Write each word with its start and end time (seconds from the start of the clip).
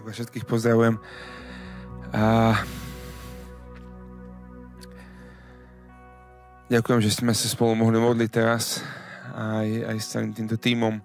Tak 0.00 0.08
vás 0.08 0.16
všetkých 0.16 0.48
pozdravujem. 0.48 0.96
A... 2.16 2.56
Ďakujem, 6.72 7.00
že 7.04 7.20
sme 7.20 7.36
sa 7.36 7.44
spolu 7.44 7.76
mohli 7.76 8.00
modliť 8.00 8.30
teraz 8.32 8.80
aj, 9.36 9.68
aj 9.92 9.96
s 10.00 10.08
celým 10.08 10.32
týmto 10.32 10.56
tímom 10.56 11.04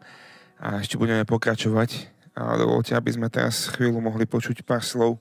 a 0.64 0.80
ešte 0.80 0.96
budeme 0.96 1.28
pokračovať. 1.28 2.08
A 2.39 2.55
dovolte, 2.55 2.96
aby 2.96 3.12
sme 3.12 3.28
teraz 3.28 3.68
chvíľu 3.76 4.00
mohli 4.00 4.23
počuť 4.23 4.64
pár 4.64 4.80
slov. 4.80 5.20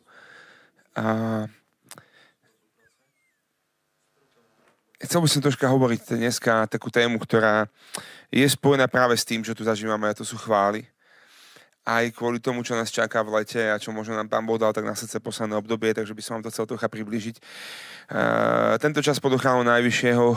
A... 0.94 1.50
Chcel 5.02 5.18
by 5.18 5.26
som 5.26 5.42
troška 5.42 5.66
hovoriť 5.66 6.14
dneska 6.14 6.70
takú 6.70 6.94
tému, 6.94 7.18
ktorá 7.18 7.66
je 8.30 8.46
spojená 8.46 8.86
práve 8.86 9.18
s 9.18 9.26
tým, 9.26 9.42
čo 9.42 9.50
tu 9.50 9.66
zažívame, 9.66 10.06
a 10.06 10.14
to 10.14 10.22
sú 10.22 10.38
chvály 10.38 10.93
aj 11.84 12.16
kvôli 12.16 12.40
tomu, 12.40 12.64
čo 12.64 12.72
nás 12.72 12.88
čaká 12.88 13.20
v 13.20 13.40
lete 13.40 13.60
a 13.60 13.76
čo 13.76 13.92
možno 13.92 14.16
nám 14.16 14.32
Pán 14.32 14.48
Boh 14.48 14.56
dal 14.56 14.72
tak 14.72 14.88
na 14.88 14.96
srdce 14.96 15.20
posledné 15.20 15.52
obdobie, 15.60 15.92
takže 15.92 16.16
by 16.16 16.22
som 16.24 16.32
vám 16.40 16.48
to 16.48 16.52
chcel 16.52 16.64
trocha 16.64 16.88
približiť. 16.88 17.36
Uh, 18.04 18.76
tento 18.80 19.00
čas 19.00 19.16
pod 19.16 19.32
ochranou 19.32 19.64
Najvyššieho, 19.64 20.36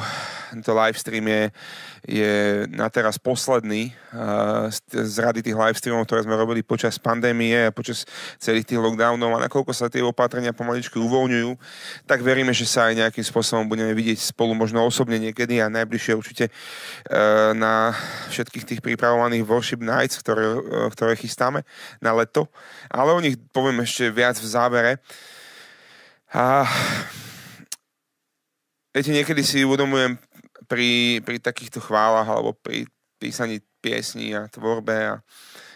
tento 0.56 0.72
live 0.72 1.00
stream 1.00 1.28
je, 1.28 1.44
je 2.08 2.34
na 2.72 2.88
teraz 2.88 3.20
posledný 3.20 3.92
uh, 4.16 4.72
z, 4.72 4.80
z 4.92 5.16
rady 5.20 5.44
tých 5.44 5.56
live 5.56 5.76
streamov, 5.76 6.08
ktoré 6.08 6.24
sme 6.24 6.40
robili 6.40 6.64
počas 6.64 6.96
pandémie 6.96 7.68
a 7.68 7.76
počas 7.76 8.08
celých 8.40 8.68
tých 8.68 8.80
lockdownov 8.80 9.36
a 9.36 9.44
nakoľko 9.48 9.72
sa 9.76 9.92
tie 9.92 10.04
opatrenia 10.04 10.56
pomaličky 10.56 10.96
uvoľňujú, 10.96 11.52
tak 12.08 12.24
veríme, 12.24 12.56
že 12.56 12.68
sa 12.68 12.92
aj 12.92 13.08
nejakým 13.08 13.24
spôsobom 13.24 13.68
budeme 13.68 13.92
vidieť 13.92 14.32
spolu 14.32 14.56
možno 14.56 14.84
osobne 14.88 15.20
niekedy 15.20 15.60
a 15.60 15.72
najbližšie 15.72 16.16
určite 16.16 16.46
uh, 16.48 17.52
na 17.52 17.92
všetkých 18.32 18.64
tých 18.64 18.80
pripravovaných 18.84 19.44
worship 19.44 19.84
nights, 19.84 20.20
ktoré, 20.24 20.56
ktoré 20.92 21.20
chystáme 21.38 21.62
na 22.02 22.18
leto, 22.18 22.50
ale 22.90 23.14
o 23.14 23.22
nich 23.22 23.38
poviem 23.54 23.86
ešte 23.86 24.10
viac 24.10 24.42
v 24.42 24.50
závere. 24.50 24.92
A 26.34 26.66
viete, 28.90 29.14
niekedy 29.14 29.46
si 29.46 29.62
uvedomujem 29.62 30.18
pri, 30.66 31.22
pri 31.22 31.38
takýchto 31.38 31.78
chválach 31.78 32.26
alebo 32.26 32.58
pri 32.58 32.90
písaní 33.22 33.62
piesní 33.86 34.34
a 34.34 34.50
tvorbe 34.50 34.98
a, 35.14 35.22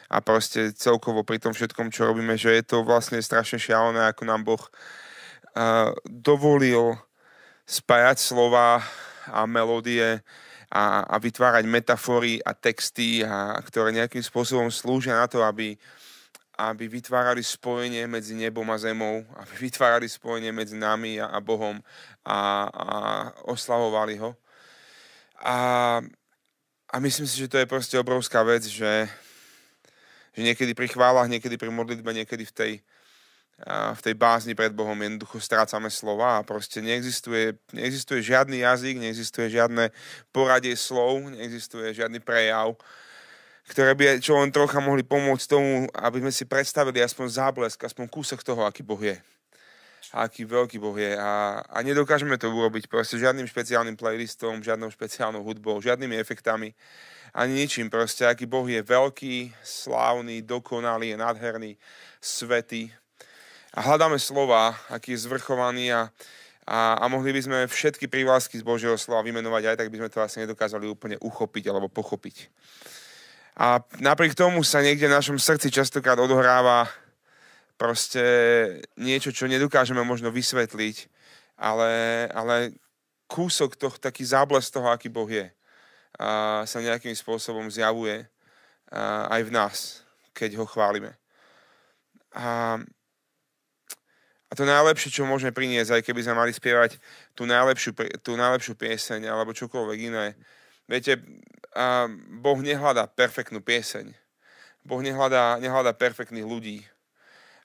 a 0.09 0.17
proste 0.25 0.73
celkovo 0.73 1.21
pri 1.21 1.37
tom 1.37 1.53
všetkom, 1.53 1.93
čo 1.93 2.09
robíme, 2.09 2.33
že 2.41 2.57
je 2.57 2.63
to 2.65 2.81
vlastne 2.81 3.21
strašne 3.21 3.61
šialené, 3.61 4.09
ako 4.09 4.25
nám 4.25 4.41
Boh 4.41 4.65
uh, 4.65 5.93
dovolil 6.09 6.97
spájať 7.69 8.17
slova 8.17 8.81
a 9.29 9.45
melódie 9.45 10.25
a, 10.71 11.03
a 11.03 11.15
vytvárať 11.19 11.67
metafory 11.67 12.39
a 12.39 12.55
texty, 12.55 13.19
a, 13.27 13.59
ktoré 13.59 13.91
nejakým 13.91 14.23
spôsobom 14.23 14.71
slúžia 14.71 15.19
na 15.19 15.27
to, 15.27 15.43
aby, 15.43 15.75
aby 16.55 16.87
vytvárali 16.87 17.43
spojenie 17.43 18.07
medzi 18.07 18.39
nebom 18.39 18.63
a 18.71 18.79
zemou, 18.79 19.27
aby 19.43 19.67
vytvárali 19.67 20.07
spojenie 20.07 20.55
medzi 20.55 20.79
nami 20.79 21.19
a, 21.19 21.27
a 21.27 21.43
Bohom 21.43 21.75
a, 22.23 22.39
a 22.71 22.87
oslavovali 23.51 24.15
ho. 24.23 24.31
A, 25.43 25.57
a 26.87 26.95
myslím 27.03 27.27
si, 27.27 27.43
že 27.43 27.51
to 27.51 27.59
je 27.59 27.67
proste 27.67 27.99
obrovská 27.99 28.39
vec, 28.47 28.63
že, 28.63 29.11
že 30.31 30.39
niekedy 30.39 30.71
pri 30.71 30.87
chválach, 30.87 31.27
niekedy 31.27 31.59
pri 31.59 31.67
modlitbe, 31.67 32.15
niekedy 32.15 32.47
v 32.47 32.53
tej, 32.55 32.71
v 33.69 33.99
tej 34.01 34.15
bázni 34.17 34.57
pred 34.57 34.73
Bohom 34.73 34.97
jednoducho 34.97 35.37
strácame 35.37 35.93
slova 35.93 36.41
a 36.41 36.45
proste 36.45 36.81
neexistuje, 36.81 37.53
neexistuje 37.71 38.25
žiadny 38.25 38.65
jazyk, 38.65 38.97
neexistuje 38.97 39.53
žiadne 39.53 39.93
poradie 40.33 40.73
slov, 40.73 41.21
neexistuje 41.29 41.93
žiadny 41.93 42.17
prejav, 42.17 42.73
ktoré 43.69 43.93
by 43.93 44.17
čo 44.17 44.41
len 44.41 44.49
trocha 44.49 44.81
mohli 44.81 45.05
pomôcť 45.05 45.45
tomu, 45.45 45.85
aby 45.93 46.17
sme 46.25 46.31
si 46.33 46.43
predstavili 46.49 47.05
aspoň 47.05 47.27
záblesk, 47.29 47.79
aspoň 47.85 48.05
kúsok 48.09 48.41
toho, 48.41 48.65
aký 48.65 48.81
Boh 48.81 48.99
je. 48.99 49.15
A 50.11 50.27
aký 50.27 50.43
veľký 50.43 50.81
Boh 50.81 50.97
je. 50.97 51.15
A, 51.15 51.61
a 51.63 51.77
nedokážeme 51.85 52.35
to 52.35 52.51
urobiť 52.51 52.91
proste 52.91 53.15
žiadnym 53.21 53.47
špeciálnym 53.47 53.95
playlistom, 53.95 54.59
žiadnou 54.59 54.91
špeciálnou 54.91 55.39
hudbou, 55.45 55.79
žiadnymi 55.79 56.19
efektami, 56.19 56.75
ani 57.31 57.63
ničím. 57.63 57.87
Proste 57.87 58.27
aký 58.27 58.43
Boh 58.43 58.67
je 58.67 58.83
veľký, 58.83 59.55
slávny, 59.63 60.43
dokonalý, 60.43 61.15
je 61.15 61.17
nádherný, 61.21 61.71
svetý, 62.19 62.91
a 63.71 63.79
hľadáme 63.79 64.19
slova, 64.19 64.75
aký 64.91 65.15
je 65.15 65.23
zvrchovaný 65.23 65.95
a, 65.95 66.11
a, 66.67 66.99
a 66.99 67.05
mohli 67.07 67.31
by 67.31 67.41
sme 67.41 67.57
všetky 67.71 68.11
prívlasky 68.11 68.59
z 68.59 68.67
Božieho 68.67 68.99
slova 68.99 69.23
vymenovať, 69.23 69.63
aj 69.71 69.77
tak 69.79 69.91
by 69.91 69.97
sme 70.03 70.09
to 70.11 70.19
asi 70.19 70.43
nedokázali 70.43 70.85
úplne 70.91 71.15
uchopiť 71.23 71.63
alebo 71.71 71.87
pochopiť. 71.87 72.51
A 73.55 73.79
napriek 74.03 74.35
tomu 74.35 74.63
sa 74.63 74.83
niekde 74.83 75.07
v 75.07 75.15
našom 75.15 75.39
srdci 75.39 75.71
častokrát 75.71 76.19
odohráva 76.19 76.87
proste 77.79 78.23
niečo, 78.99 79.31
čo 79.31 79.47
nedokážeme 79.47 80.03
možno 80.03 80.31
vysvetliť, 80.31 81.07
ale, 81.59 81.91
ale 82.31 82.75
kúsok 83.31 83.79
toho, 83.79 83.95
taký 83.95 84.27
zábles 84.27 84.67
toho, 84.67 84.91
aký 84.91 85.07
Boh 85.07 85.27
je, 85.27 85.47
a 86.19 86.61
sa 86.67 86.83
nejakým 86.83 87.15
spôsobom 87.15 87.71
zjavuje 87.71 88.27
aj 89.31 89.41
v 89.47 89.51
nás, 89.55 89.75
keď 90.35 90.59
ho 90.59 90.65
chválime. 90.67 91.15
A 92.35 92.77
a 94.51 94.55
to 94.55 94.67
najlepšie, 94.67 95.15
čo 95.15 95.23
môžeme 95.23 95.55
priniesť, 95.55 95.95
aj 95.95 96.03
keby 96.03 96.27
sme 96.27 96.35
mali 96.35 96.51
spievať 96.51 96.99
tú 97.31 97.47
najlepšiu, 97.47 97.95
tú 98.19 98.35
najlepšiu 98.35 98.75
pieseň 98.75 99.31
alebo 99.31 99.55
čokoľvek 99.55 99.99
iné. 100.11 100.35
Viete, 100.91 101.23
Boh 102.43 102.59
nehľadá 102.59 103.07
perfektnú 103.07 103.63
pieseň. 103.63 104.11
Boh 104.83 104.99
nehľadá, 104.99 105.55
nehľadá 105.63 105.95
perfektných 105.95 106.43
ľudí, 106.43 106.83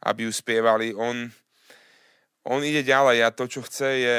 aby 0.07 0.31
ju 0.31 0.33
spievali. 0.33 0.95
On, 0.95 1.27
on 2.47 2.61
ide 2.63 2.87
ďalej 2.87 3.27
a 3.27 3.35
to, 3.35 3.51
čo 3.51 3.67
chce, 3.67 3.89
je, 4.07 4.19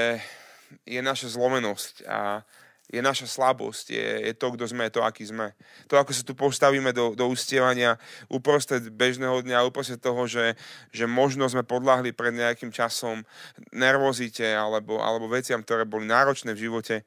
je 0.83 0.99
naša 0.99 1.39
zlomenosť 1.39 2.03
a, 2.03 2.43
je 2.87 3.03
naša 3.03 3.27
slabosť, 3.27 3.91
je, 3.91 4.07
je 4.31 4.33
to, 4.33 4.47
kto 4.55 4.63
sme, 4.71 4.87
to, 4.87 5.03
aký 5.03 5.27
sme. 5.27 5.51
To, 5.91 5.99
ako 5.99 6.11
sa 6.15 6.23
tu 6.23 6.31
postavíme 6.31 6.95
do, 6.95 7.11
do 7.19 7.27
ustievania 7.27 7.99
uprostred 8.31 8.87
bežného 8.87 9.43
dňa, 9.43 9.67
uprostred 9.67 9.99
toho, 9.99 10.23
že, 10.23 10.55
že 10.95 11.03
možno 11.03 11.43
sme 11.51 11.67
podľahli 11.67 12.15
pred 12.15 12.31
nejakým 12.31 12.71
časom 12.71 13.27
nervozite 13.75 14.47
alebo, 14.47 15.03
alebo 15.03 15.27
veciam, 15.27 15.59
ktoré 15.59 15.83
boli 15.83 16.07
náročné 16.07 16.55
v 16.55 16.71
živote. 16.71 17.03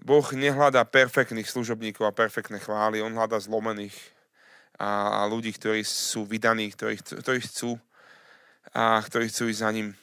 Boh 0.00 0.24
nehľadá 0.24 0.88
perfektných 0.88 1.50
služobníkov 1.50 2.08
a 2.08 2.16
perfektné 2.16 2.64
chvály, 2.64 3.04
On 3.04 3.12
hľadá 3.12 3.36
zlomených 3.36 3.96
a, 4.80 5.20
a 5.20 5.28
ľudí, 5.28 5.52
ktorí 5.52 5.84
sú 5.84 6.24
vydaní, 6.24 6.72
ktorí, 6.72 6.96
ktorí 6.96 7.44
chcú 7.44 7.76
a 8.72 9.04
ktorí 9.04 9.28
chcú 9.28 9.52
ísť 9.52 9.60
za 9.60 9.70
ním. 9.76 9.99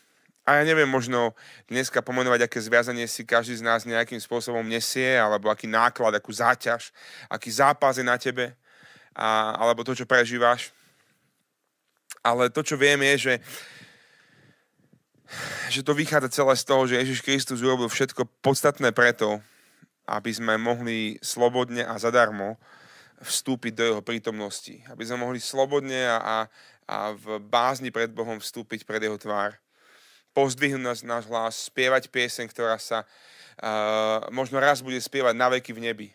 A 0.48 0.64
ja 0.64 0.64
neviem 0.64 0.88
možno 0.88 1.36
dneska 1.68 2.00
pomenovať, 2.00 2.48
aké 2.48 2.64
zviazanie 2.64 3.04
si 3.04 3.28
každý 3.28 3.60
z 3.60 3.68
nás 3.68 3.84
nejakým 3.84 4.16
spôsobom 4.16 4.64
nesie, 4.64 5.20
alebo 5.20 5.52
aký 5.52 5.68
náklad, 5.68 6.16
akú 6.16 6.32
záťaž, 6.32 6.96
aký 7.28 7.52
zápas 7.52 8.00
je 8.00 8.08
na 8.08 8.16
tebe, 8.16 8.56
a, 9.12 9.60
alebo 9.60 9.84
to, 9.84 9.92
čo 9.92 10.08
prežívaš. 10.08 10.72
Ale 12.24 12.48
to, 12.48 12.64
čo 12.64 12.80
viem, 12.80 12.96
je, 13.12 13.16
že, 13.28 13.34
že 15.68 15.82
to 15.84 15.92
vychádza 15.92 16.40
celé 16.40 16.56
z 16.56 16.64
toho, 16.64 16.88
že 16.88 16.96
Ježiš 17.04 17.28
Kristus 17.28 17.60
urobil 17.60 17.92
všetko 17.92 18.24
podstatné 18.40 18.96
preto, 18.96 19.44
aby 20.08 20.32
sme 20.32 20.56
mohli 20.56 21.20
slobodne 21.20 21.84
a 21.84 22.00
zadarmo 22.00 22.56
vstúpiť 23.20 23.74
do 23.76 23.84
jeho 23.84 24.00
prítomnosti. 24.00 24.80
Aby 24.88 25.12
sme 25.12 25.28
mohli 25.28 25.44
slobodne 25.44 26.08
a, 26.08 26.18
a, 26.24 26.38
a 26.88 26.98
v 27.12 27.44
bázni 27.44 27.92
pred 27.92 28.16
Bohom 28.16 28.40
vstúpiť 28.40 28.88
pred 28.88 29.04
jeho 29.04 29.20
tvár 29.20 29.60
pozdvihnúť 30.38 30.86
náš, 30.86 31.00
náš 31.02 31.26
hlas, 31.26 31.66
spievať 31.66 32.14
pieseň, 32.14 32.46
ktorá 32.54 32.78
sa 32.78 33.02
uh, 33.02 34.30
možno 34.30 34.62
raz 34.62 34.86
bude 34.86 35.02
spievať 35.02 35.34
na 35.34 35.50
veky 35.50 35.74
v 35.74 35.90
nebi. 35.90 36.08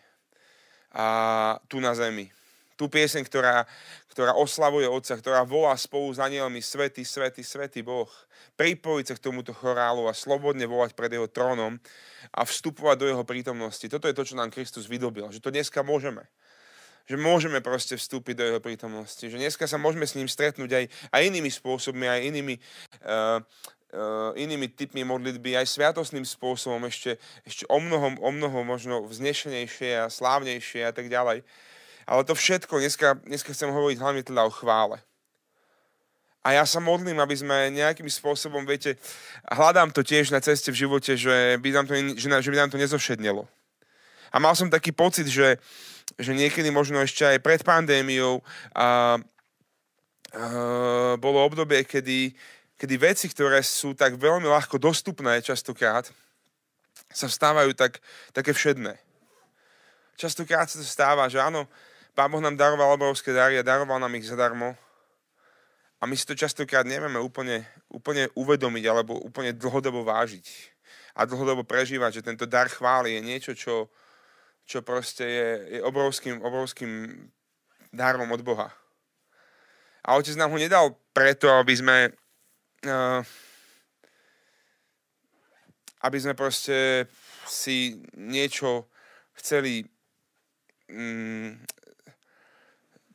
A 0.95 1.59
tu 1.67 1.83
na 1.83 1.91
zemi. 1.91 2.31
Tú 2.79 2.87
pieseň, 2.87 3.27
ktorá, 3.27 3.67
ktorá 4.15 4.31
oslavuje 4.39 4.87
Otca, 4.87 5.19
ktorá 5.19 5.43
volá 5.43 5.75
spolu 5.75 6.07
s 6.15 6.23
anielmi 6.23 6.63
Svetý, 6.63 7.03
Svetý, 7.03 7.43
Svetý 7.43 7.83
Boh. 7.83 8.09
Pripojiť 8.55 9.05
sa 9.11 9.17
k 9.19 9.23
tomuto 9.27 9.51
chorálu 9.51 10.07
a 10.07 10.15
slobodne 10.15 10.63
volať 10.65 10.95
pred 10.95 11.11
jeho 11.11 11.27
trónom 11.27 11.75
a 12.31 12.41
vstupovať 12.47 12.95
do 12.97 13.05
jeho 13.11 13.25
prítomnosti. 13.27 13.85
Toto 13.91 14.07
je 14.07 14.15
to, 14.15 14.23
čo 14.23 14.39
nám 14.39 14.53
Kristus 14.53 14.87
vydobil. 14.87 15.27
Že 15.35 15.43
to 15.43 15.51
dneska 15.51 15.83
môžeme 15.83 16.23
že 17.03 17.19
môžeme 17.19 17.59
proste 17.59 17.99
vstúpiť 17.99 18.35
do 18.39 18.43
jeho 18.47 18.61
prítomnosti. 18.63 19.19
Že 19.19 19.35
dneska 19.35 19.67
sa 19.67 19.75
môžeme 19.75 20.07
s 20.07 20.15
ním 20.15 20.31
stretnúť 20.31 20.71
aj, 20.71 20.85
aj 21.11 21.21
inými 21.27 21.51
spôsobmi, 21.51 22.07
aj 22.07 22.19
inými 22.31 22.55
uh, 23.03 23.43
inými 24.33 24.73
typmi 24.73 25.05
modlitby, 25.05 25.53
aj 25.53 25.69
sviatosným 25.69 26.25
spôsobom, 26.25 26.81
ešte, 26.89 27.21
ešte 27.45 27.63
o 27.69 27.77
mnoho, 27.77 28.17
o 28.17 28.29
mnoho 28.33 28.65
možno 28.65 29.05
vznešenejšie 29.05 30.05
a 30.05 30.11
slávnejšie 30.11 30.89
a 30.89 30.93
tak 30.93 31.13
ďalej. 31.13 31.45
Ale 32.03 32.21
to 32.27 32.35
všetko, 32.35 32.81
dneska, 32.81 33.21
dneska 33.23 33.53
chcem 33.53 33.71
hovoriť 33.71 33.97
hlavne 34.01 34.23
teda 34.25 34.43
o 34.43 34.51
chvále. 34.51 34.99
A 36.43 36.59
ja 36.59 36.67
sa 36.67 36.83
modlím, 36.83 37.23
aby 37.23 37.39
sme 37.39 37.71
nejakým 37.71 38.11
spôsobom, 38.11 38.67
viete, 38.67 38.99
hľadám 39.47 39.95
to 39.95 40.03
tiež 40.03 40.27
na 40.27 40.43
ceste 40.43 40.75
v 40.75 40.83
živote, 40.83 41.15
že 41.15 41.55
by 41.63 41.69
nám 41.71 41.85
to, 41.87 41.95
že, 42.19 42.27
že 42.27 42.51
by 42.51 42.57
nám 42.59 42.71
to 42.73 42.81
nezošednelo. 42.81 43.47
A 44.33 44.35
mal 44.43 44.51
som 44.51 44.67
taký 44.67 44.91
pocit, 44.91 45.31
že, 45.31 45.55
že 46.19 46.35
niekedy 46.35 46.67
možno 46.67 46.99
ešte 46.99 47.23
aj 47.23 47.39
pred 47.39 47.63
pandémiou 47.63 48.43
a, 48.75 49.15
uh, 50.35 51.15
bolo 51.15 51.47
obdobie, 51.47 51.87
kedy, 51.87 52.35
kedy 52.83 52.99
veci, 52.99 53.31
ktoré 53.31 53.63
sú 53.63 53.95
tak 53.95 54.19
veľmi 54.19 54.43
ľahko 54.43 54.75
dostupné 54.75 55.39
častokrát, 55.39 56.03
sa 57.07 57.31
stávajú 57.31 57.71
tak, 57.71 58.03
také 58.35 58.51
všedné. 58.51 58.99
Častokrát 60.19 60.67
sa 60.67 60.83
to 60.83 60.83
stáva, 60.83 61.31
že 61.31 61.39
áno, 61.39 61.63
Pán 62.11 62.27
Boh 62.27 62.43
nám 62.43 62.59
daroval 62.59 62.91
obrovské 62.91 63.31
dary 63.31 63.55
a 63.55 63.63
daroval 63.63 64.03
nám 64.03 64.11
ich 64.19 64.27
zadarmo. 64.27 64.75
A 65.97 66.03
my 66.03 66.11
si 66.19 66.27
to 66.27 66.35
častokrát 66.35 66.83
nevieme 66.83 67.23
úplne, 67.23 67.63
úplne 67.87 68.27
uvedomiť 68.35 68.83
alebo 68.91 69.15
úplne 69.15 69.55
dlhodobo 69.55 70.03
vážiť. 70.03 70.43
A 71.15 71.23
dlhodobo 71.23 71.63
prežívať, 71.63 72.19
že 72.19 72.25
tento 72.27 72.43
dar 72.43 72.67
chvály 72.67 73.15
je 73.15 73.21
niečo, 73.23 73.51
čo, 73.55 73.87
čo 74.67 74.83
proste 74.83 75.23
je, 75.23 75.49
je 75.71 75.79
obrovským, 75.79 76.43
obrovským 76.43 76.91
darom 77.95 78.27
od 78.27 78.43
Boha. 78.43 78.75
A 80.03 80.19
Otec 80.19 80.35
nám 80.35 80.51
ho 80.51 80.59
nedal 80.59 80.99
preto, 81.15 81.47
aby 81.47 81.79
sme 81.79 81.97
aby 86.03 86.17
sme 86.19 86.35
proste 86.35 87.07
si 87.47 88.03
niečo 88.19 88.91
chceli 89.39 89.87
mm, 90.91 91.63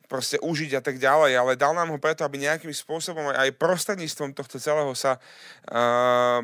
proste 0.09 0.41
užiť 0.41 0.71
a 0.73 0.81
tak 0.81 0.97
ďalej, 0.97 1.37
ale 1.37 1.53
dal 1.53 1.77
nám 1.77 1.93
ho 1.93 2.01
preto, 2.01 2.25
aby 2.25 2.41
nejakým 2.41 2.73
spôsobom 2.73 3.29
aj 3.29 3.53
prostredníctvom 3.61 4.33
tohto 4.33 4.57
celého 4.57 4.89
sa 4.97 5.21
uh, 5.69 6.41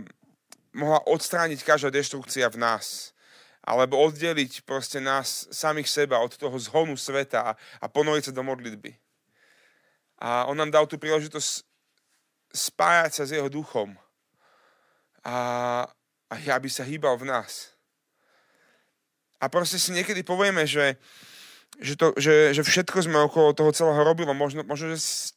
mohla 0.78 1.02
odstrániť 1.10 1.66
každá 1.66 1.90
deštrukcia 1.90 2.46
v 2.54 2.62
nás. 2.62 3.18
Alebo 3.66 3.98
oddeliť 3.98 4.62
proste 4.62 5.02
nás 5.02 5.50
samých 5.50 5.90
seba 5.90 6.22
od 6.22 6.30
toho 6.38 6.54
zhonu 6.62 6.94
sveta 6.94 7.42
a, 7.42 7.52
a 7.82 7.86
ponoriť 7.90 8.30
sa 8.30 8.38
do 8.38 8.46
modlitby. 8.46 8.94
A 10.22 10.46
on 10.46 10.54
nám 10.54 10.70
dal 10.70 10.86
tú 10.86 11.02
príležitosť 11.02 11.66
spájať 12.56 13.12
sa 13.12 13.24
s 13.28 13.36
jeho 13.36 13.52
duchom. 13.52 13.92
A, 15.28 15.38
a 16.32 16.36
aby 16.56 16.72
sa 16.72 16.88
hýbal 16.88 17.20
v 17.20 17.28
nás. 17.30 17.76
A 19.44 19.52
proste 19.52 19.76
si 19.76 19.92
niekedy 19.92 20.24
povieme, 20.24 20.64
že 20.64 20.96
že, 21.80 22.00
to, 22.00 22.16
že, 22.16 22.56
že 22.56 22.64
všetko 22.64 23.04
sme 23.04 23.20
okolo 23.28 23.52
toho 23.52 23.72
celého 23.76 24.00
robili. 24.00 24.32
Možno, 24.32 24.64
možno, 24.64 24.96
že 24.96 25.00
si, 25.00 25.36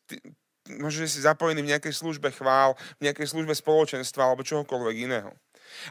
možno, 0.70 1.02
že 1.02 1.10
si 1.10 1.20
zapojený 1.24 1.66
v 1.66 1.70
nejakej 1.74 1.94
službe 1.94 2.30
chvál, 2.30 2.78
v 3.02 3.10
nejakej 3.10 3.26
službe 3.26 3.54
spoločenstva 3.54 4.22
alebo 4.22 4.46
čohokoľvek 4.46 4.96
iného. 5.10 5.34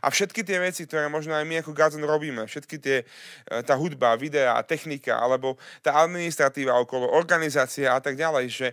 A 0.01 0.09
všetky 0.09 0.41
tie 0.41 0.57
veci, 0.57 0.89
ktoré 0.89 1.05
možno 1.05 1.37
aj 1.37 1.45
my 1.45 1.61
ako 1.61 1.71
Gazen 1.75 2.01
robíme, 2.01 2.49
všetky 2.49 2.81
tie, 2.81 3.05
e, 3.05 3.61
tá 3.61 3.77
hudba, 3.77 4.17
videa, 4.17 4.57
technika, 4.65 5.21
alebo 5.21 5.53
tá 5.85 6.01
administratíva 6.01 6.73
okolo, 6.81 7.13
organizácia 7.13 7.93
a 7.93 8.01
tak 8.01 8.17
ďalej, 8.17 8.45
že 8.49 8.67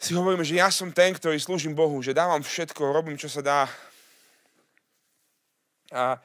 si 0.00 0.16
hovoríme, 0.16 0.42
že 0.42 0.56
ja 0.56 0.72
som 0.72 0.88
ten, 0.88 1.12
ktorý 1.12 1.36
slúžim 1.36 1.76
Bohu, 1.76 2.00
že 2.00 2.16
dávam 2.16 2.40
všetko, 2.40 2.96
robím, 2.96 3.20
čo 3.20 3.28
sa 3.28 3.44
dá. 3.44 3.60
A 5.92 6.16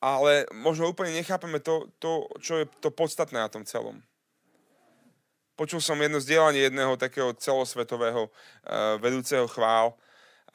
ale 0.00 0.48
možno 0.56 0.88
úplne 0.88 1.12
nechápeme 1.12 1.60
to, 1.60 1.92
to, 2.00 2.24
čo 2.40 2.64
je 2.64 2.66
to 2.80 2.88
podstatné 2.88 3.36
na 3.36 3.52
tom 3.52 3.68
celom. 3.68 4.00
Počul 5.60 5.84
som 5.84 6.00
jedno 6.00 6.16
zdieľanie 6.16 6.72
jedného 6.72 6.96
takého 6.96 7.36
celosvetového 7.36 8.32
uh, 8.32 8.96
vedúceho 8.96 9.44
chvál 9.44 9.92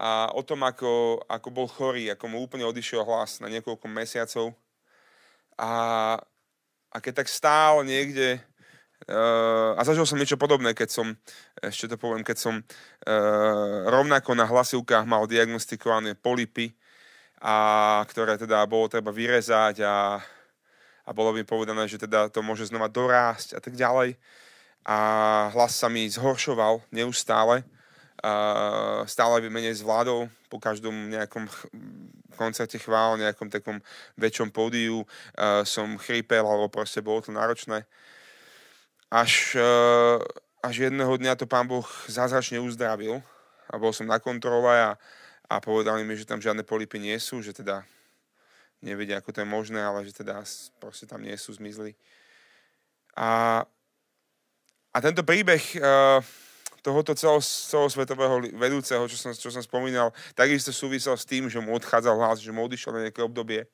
a 0.01 0.33
o 0.33 0.41
tom, 0.41 0.65
ako, 0.65 1.21
ako 1.29 1.47
bol 1.53 1.69
chorý, 1.69 2.09
ako 2.09 2.25
mu 2.25 2.41
úplne 2.41 2.65
odišiel 2.65 3.05
hlas 3.05 3.37
na 3.37 3.47
niekoľko 3.53 3.85
mesiacov. 3.85 4.57
A, 5.61 5.71
a 6.89 6.97
keď 6.97 7.21
tak 7.21 7.29
stál 7.29 7.85
niekde 7.85 8.41
Uh, 9.05 9.77
a 9.77 9.85
zažil 9.85 10.01
som 10.09 10.17
niečo 10.17 10.33
podobné, 10.33 10.73
keď 10.73 10.89
som, 10.89 11.13
ešte 11.61 11.93
to 11.93 11.93
poviem, 11.93 12.25
keď 12.25 12.37
som 12.41 12.57
uh, 12.57 13.85
rovnako 13.85 14.33
na 14.33 14.49
hlasivkách 14.49 15.05
mal 15.05 15.29
diagnostikované 15.29 16.17
polipy 16.17 16.73
a 17.37 18.01
ktoré 18.09 18.33
teda 18.41 18.65
bolo 18.65 18.89
treba 18.89 19.13
vyrezať 19.13 19.85
a, 19.85 20.17
a 21.05 21.09
bolo 21.13 21.37
mi 21.37 21.45
povedané, 21.45 21.85
že 21.85 22.01
teda 22.01 22.33
to 22.33 22.41
môže 22.41 22.73
znova 22.73 22.89
dorásť 22.89 23.53
a 23.53 23.61
tak 23.61 23.77
ďalej. 23.77 24.17
A 24.89 24.97
hlas 25.53 25.77
sa 25.77 25.85
mi 25.85 26.09
zhoršoval 26.09 26.81
neustále. 26.89 27.61
A 28.25 29.05
stále 29.05 29.37
by 29.37 29.53
menej 29.53 29.85
zvládol 29.85 30.33
po 30.49 30.57
každom 30.57 31.13
nejakom 31.13 31.45
ch- 31.45 31.69
koncerte 32.33 32.81
chvál, 32.81 33.21
nejakom 33.21 33.53
takom 33.53 33.77
väčšom 34.17 34.49
pódiu 34.49 35.05
som 35.61 35.93
chrípel, 36.01 36.41
alebo 36.41 36.73
proste 36.73 37.05
bolo 37.05 37.21
to 37.21 37.29
náročné. 37.29 37.85
Až, 39.13 39.55
až 40.59 40.75
jedného 40.75 41.13
dňa 41.15 41.37
to 41.37 41.45
pán 41.45 41.69
Boh 41.69 41.85
zázračne 42.09 42.57
uzdravil 42.59 43.21
a 43.69 43.77
bol 43.77 43.93
som 43.93 44.09
na 44.09 44.17
kontrole 44.17 44.73
a, 44.73 44.97
a 45.45 45.55
povedali 45.61 46.01
mi, 46.01 46.17
že 46.17 46.25
tam 46.25 46.41
žiadne 46.41 46.65
polipy 46.65 46.97
nie 46.97 47.15
sú, 47.21 47.41
že 47.41 47.53
teda 47.53 47.85
nevedia, 48.81 49.21
ako 49.21 49.33
to 49.33 49.41
je 49.41 49.47
možné, 49.47 49.81
ale 49.81 50.05
že 50.05 50.13
teda 50.13 50.41
proste 50.77 51.09
tam 51.09 51.21
nie 51.21 51.33
sú, 51.37 51.53
zmizli. 51.53 51.97
A, 53.15 53.63
a 54.91 54.97
tento 54.99 55.23
príbeh 55.23 55.63
uh, 55.79 56.19
tohoto 56.85 57.17
celosvetového 57.17 58.45
vedúceho, 58.53 59.09
čo 59.09 59.17
som, 59.17 59.31
čo 59.33 59.49
som 59.49 59.63
spomínal, 59.65 60.13
takisto 60.37 60.69
súvisel 60.69 61.17
s 61.17 61.25
tým, 61.25 61.49
že 61.49 61.57
mu 61.57 61.73
odchádzal 61.73 62.13
hlas, 62.13 62.37
že 62.43 62.53
mu 62.53 62.61
odišiel 62.69 62.93
na 62.93 63.01
nejaké 63.09 63.25
obdobie 63.25 63.65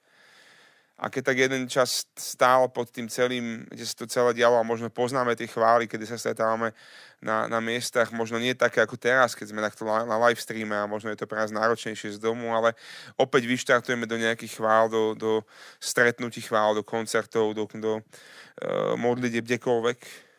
a 1.02 1.10
keď 1.10 1.34
tak 1.34 1.38
jeden 1.42 1.66
čas 1.66 2.06
stál 2.14 2.70
pod 2.70 2.94
tým 2.94 3.10
celým, 3.10 3.66
kde 3.74 3.86
sa 3.90 3.96
to 3.98 4.06
celé 4.06 4.38
dialo 4.38 4.62
a 4.62 4.64
možno 4.64 4.94
poznáme 4.94 5.34
tie 5.34 5.50
chvály, 5.50 5.90
kedy 5.90 6.06
sa 6.06 6.14
stretávame 6.14 6.78
na, 7.18 7.50
na 7.50 7.58
miestach, 7.58 8.14
možno 8.14 8.38
nie 8.38 8.54
také 8.54 8.86
ako 8.86 9.02
teraz, 9.02 9.34
keď 9.34 9.50
sme 9.50 9.66
takto 9.66 9.82
na, 9.82 10.06
na 10.06 10.22
live 10.30 10.38
streame 10.38 10.78
a 10.78 10.86
možno 10.86 11.10
je 11.10 11.18
to 11.18 11.26
pre 11.26 11.42
nás 11.42 11.50
náročnejšie 11.50 12.16
z 12.16 12.20
domu, 12.22 12.54
ale 12.54 12.78
opäť 13.18 13.50
vyštartujeme 13.50 14.06
do 14.06 14.22
nejakých 14.22 14.62
chvál, 14.62 14.94
do, 14.94 15.18
do 15.18 15.42
stretnutí 15.82 16.46
chvál, 16.46 16.78
do 16.78 16.86
koncertov, 16.86 17.58
do, 17.58 17.66
do 17.82 17.98
uh, 17.98 18.94
modlitieb, 18.94 19.42
kdekoľvek 19.50 20.31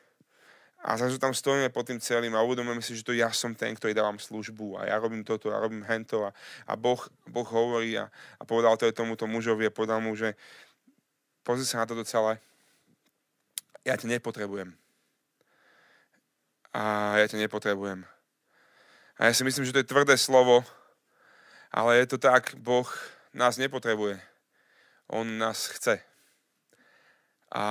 a 0.83 0.99
zrazu 0.99 1.15
tam 1.23 1.31
stojíme 1.31 1.71
pod 1.71 1.87
tým 1.87 2.03
celým 2.03 2.35
a 2.35 2.43
uvedomujeme 2.43 2.83
si, 2.83 2.99
že 2.99 3.07
to 3.07 3.15
ja 3.15 3.31
som 3.31 3.55
ten, 3.55 3.71
ktorý 3.79 3.95
dávam 3.95 4.19
službu 4.19 4.83
a 4.83 4.91
ja 4.91 4.99
robím 4.99 5.23
toto 5.23 5.55
a 5.55 5.63
robím 5.63 5.87
hento 5.87 6.27
a, 6.27 6.35
a 6.67 6.75
boh, 6.75 6.99
boh 7.31 7.47
hovorí 7.47 7.95
a, 7.95 8.11
a 8.11 8.43
povedal 8.43 8.75
to 8.75 8.91
aj 8.91 8.99
tomuto 8.99 9.31
mužovi 9.31 9.71
a 9.71 9.75
povedal 9.75 10.03
mu, 10.03 10.19
že 10.19 10.35
pozri 11.47 11.63
sa 11.63 11.83
na 11.83 11.87
toto 11.87 12.03
celé. 12.03 12.43
Ja 13.87 13.95
ťa 13.95 14.11
nepotrebujem. 14.11 14.75
A 16.75 17.15
ja 17.23 17.27
ťa 17.31 17.39
nepotrebujem. 17.47 18.03
A 19.23 19.31
ja 19.31 19.33
si 19.39 19.47
myslím, 19.47 19.63
že 19.63 19.71
to 19.71 19.83
je 19.87 19.91
tvrdé 19.93 20.19
slovo, 20.19 20.67
ale 21.71 22.03
je 22.03 22.07
to 22.11 22.19
tak, 22.19 22.59
Boh 22.59 22.91
nás 23.31 23.55
nepotrebuje. 23.55 24.19
On 25.07 25.23
nás 25.39 25.71
chce. 25.71 26.03
A 27.55 27.63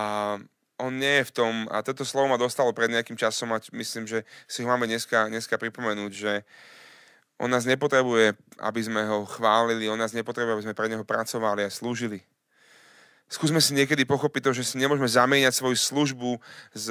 on 0.81 0.97
nie 0.97 1.21
je 1.21 1.29
v 1.29 1.35
tom, 1.38 1.53
a 1.69 1.85
toto 1.85 2.01
slovo 2.01 2.33
ma 2.33 2.41
dostalo 2.41 2.73
pred 2.73 2.89
nejakým 2.89 3.13
časom 3.13 3.53
a 3.53 3.61
myslím, 3.71 4.09
že 4.09 4.25
si 4.50 4.65
ho 4.65 4.67
máme 4.67 4.89
dneska, 4.89 5.29
dneska 5.29 5.61
pripomenúť, 5.61 6.11
že 6.11 6.33
on 7.38 7.50
nás 7.50 7.65
nepotrebuje, 7.65 8.33
aby 8.61 8.81
sme 8.81 9.01
ho 9.05 9.25
chválili, 9.25 9.89
on 9.89 9.97
nás 9.97 10.13
nepotrebuje, 10.13 10.53
aby 10.57 10.65
sme 10.69 10.77
pre 10.77 10.89
neho 10.89 11.05
pracovali 11.05 11.65
a 11.65 11.73
slúžili. 11.73 12.21
Skúsme 13.31 13.63
si 13.63 13.71
niekedy 13.71 14.03
pochopiť 14.03 14.41
to, 14.43 14.51
že 14.51 14.67
si 14.67 14.75
nemôžeme 14.75 15.07
zamieňať 15.07 15.55
svoju 15.55 15.77
službu, 15.79 16.35
z, 16.75 16.88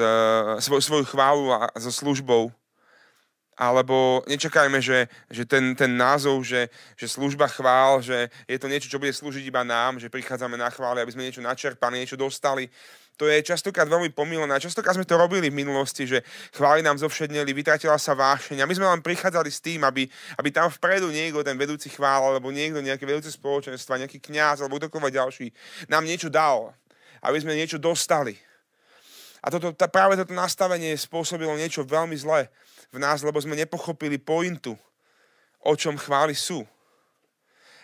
svoj, 0.64 0.80
svoju 0.80 1.04
chválu 1.04 1.52
a, 1.52 1.68
so 1.76 1.92
službou, 1.92 2.48
alebo 3.60 4.24
nečakajme, 4.24 4.80
že, 4.80 5.04
že 5.28 5.44
ten, 5.44 5.76
ten 5.76 5.92
názov, 5.92 6.40
že, 6.48 6.72
že 6.96 7.12
služba 7.12 7.44
chvál, 7.44 8.00
že 8.00 8.32
je 8.48 8.56
to 8.56 8.72
niečo, 8.72 8.88
čo 8.88 8.96
bude 8.96 9.12
slúžiť 9.12 9.44
iba 9.44 9.60
nám, 9.60 10.00
že 10.00 10.08
prichádzame 10.08 10.56
na 10.56 10.72
chvály, 10.72 11.04
aby 11.04 11.12
sme 11.12 11.28
niečo 11.28 11.44
načerpali, 11.44 12.00
niečo 12.00 12.16
dostali. 12.16 12.72
To 13.20 13.28
je 13.28 13.44
častokrát 13.44 13.84
veľmi 13.84 14.16
pomílené. 14.16 14.56
Častokrát 14.56 14.96
sme 14.96 15.04
to 15.04 15.20
robili 15.20 15.52
v 15.52 15.60
minulosti, 15.60 16.08
že 16.08 16.24
chvály 16.56 16.80
nám 16.80 16.96
zovšedneli, 16.96 17.52
vytratila 17.52 18.00
sa 18.00 18.16
vášeň 18.16 18.64
a 18.64 18.68
my 18.68 18.72
sme 18.72 18.88
len 18.88 19.04
prichádzali 19.04 19.50
s 19.52 19.60
tým, 19.60 19.84
aby, 19.84 20.08
aby 20.40 20.48
tam 20.48 20.72
vpredu 20.72 21.12
niekto, 21.12 21.44
ten 21.44 21.60
vedúci 21.60 21.92
chvál, 21.92 22.32
alebo 22.32 22.48
niekto, 22.48 22.80
nejaké 22.80 23.04
vedúce 23.04 23.28
spoločenstva, 23.28 24.00
nejaký 24.00 24.24
kňaz 24.24 24.64
alebo 24.64 24.80
kdokoľvek 24.80 25.12
ďalší 25.12 25.46
nám 25.92 26.08
niečo 26.08 26.32
dal, 26.32 26.72
aby 27.20 27.36
sme 27.36 27.52
niečo 27.52 27.76
dostali. 27.76 28.40
A 29.44 29.52
toto, 29.52 29.76
tá, 29.76 29.84
práve 29.84 30.16
toto 30.16 30.32
nastavenie 30.32 30.96
spôsobilo 30.96 31.52
niečo 31.60 31.84
veľmi 31.84 32.16
zlé 32.16 32.48
v 32.88 33.04
nás, 33.04 33.20
lebo 33.20 33.36
sme 33.36 33.52
nepochopili 33.52 34.16
pointu, 34.16 34.80
o 35.60 35.76
čom 35.76 36.00
chvály 36.00 36.32
sú. 36.32 36.64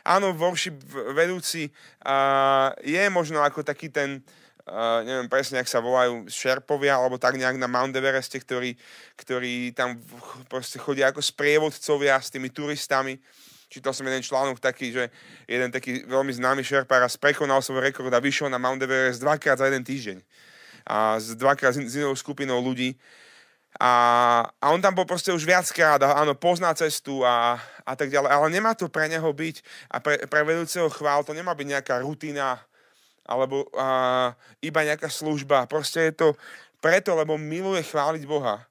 Áno, 0.00 0.32
worship 0.32 0.80
vedúci 1.12 1.68
uh, 2.08 2.72
je 2.80 3.04
možno 3.12 3.42
ako 3.42 3.66
taký 3.66 3.90
ten, 3.90 4.22
uh, 4.22 4.45
neviem 5.06 5.30
presne, 5.30 5.62
ak 5.62 5.70
sa 5.70 5.78
volajú 5.78 6.26
šerpovia, 6.26 6.98
alebo 6.98 7.16
tak 7.16 7.38
nejak 7.38 7.54
na 7.54 7.70
Mount 7.70 7.94
Evereste, 7.94 8.42
ktorí, 8.42 8.74
ktorí 9.14 9.70
tam 9.72 9.94
proste 10.50 10.82
chodia 10.82 11.14
ako 11.14 11.22
sprievodcovia 11.22 12.18
s 12.18 12.34
tými 12.34 12.50
turistami. 12.50 13.18
Čítal 13.70 13.94
som 13.94 14.06
jeden 14.06 14.22
článok 14.22 14.58
taký, 14.58 14.90
že 14.90 15.10
jeden 15.46 15.70
taký 15.70 16.06
veľmi 16.06 16.30
známy 16.34 16.62
šerpár 16.66 17.02
raz 17.02 17.18
prekonal 17.18 17.62
svoj 17.62 17.82
rekord 17.82 18.10
a 18.10 18.22
vyšiel 18.22 18.50
na 18.50 18.58
Mount 18.58 18.82
Everest 18.82 19.22
dvakrát 19.22 19.58
za 19.58 19.66
jeden 19.66 19.82
týždeň. 19.86 20.18
A 20.86 21.18
z 21.18 21.34
dvakrát 21.38 21.74
s 21.74 21.98
inou 21.98 22.14
skupinou 22.14 22.62
ľudí 22.62 22.94
A, 23.76 23.92
a 24.56 24.72
on 24.72 24.80
tam 24.80 24.96
bol 24.96 25.04
proste 25.04 25.28
už 25.36 25.44
viackrát, 25.44 26.00
a 26.00 26.16
áno, 26.24 26.32
pozná 26.32 26.72
cestu 26.72 27.20
a, 27.20 27.60
a 27.84 27.92
tak 27.92 28.08
ďalej, 28.08 28.30
ale 28.32 28.46
nemá 28.48 28.72
to 28.72 28.88
pre 28.88 29.04
neho 29.04 29.28
byť 29.28 29.56
a 29.92 30.00
pre, 30.00 30.16
pre 30.24 30.48
vedúceho 30.48 30.88
chvál 30.88 31.20
to 31.28 31.36
nemá 31.36 31.52
byť 31.52 31.66
nejaká 31.76 31.94
rutina 32.00 32.56
alebo 33.26 33.66
a, 33.74 34.32
iba 34.62 34.86
nejaká 34.86 35.10
služba. 35.10 35.66
Proste 35.66 36.08
je 36.08 36.14
to 36.14 36.28
preto, 36.80 37.18
lebo 37.18 37.34
miluje 37.34 37.82
chváliť 37.82 38.22
Boha. 38.24 38.62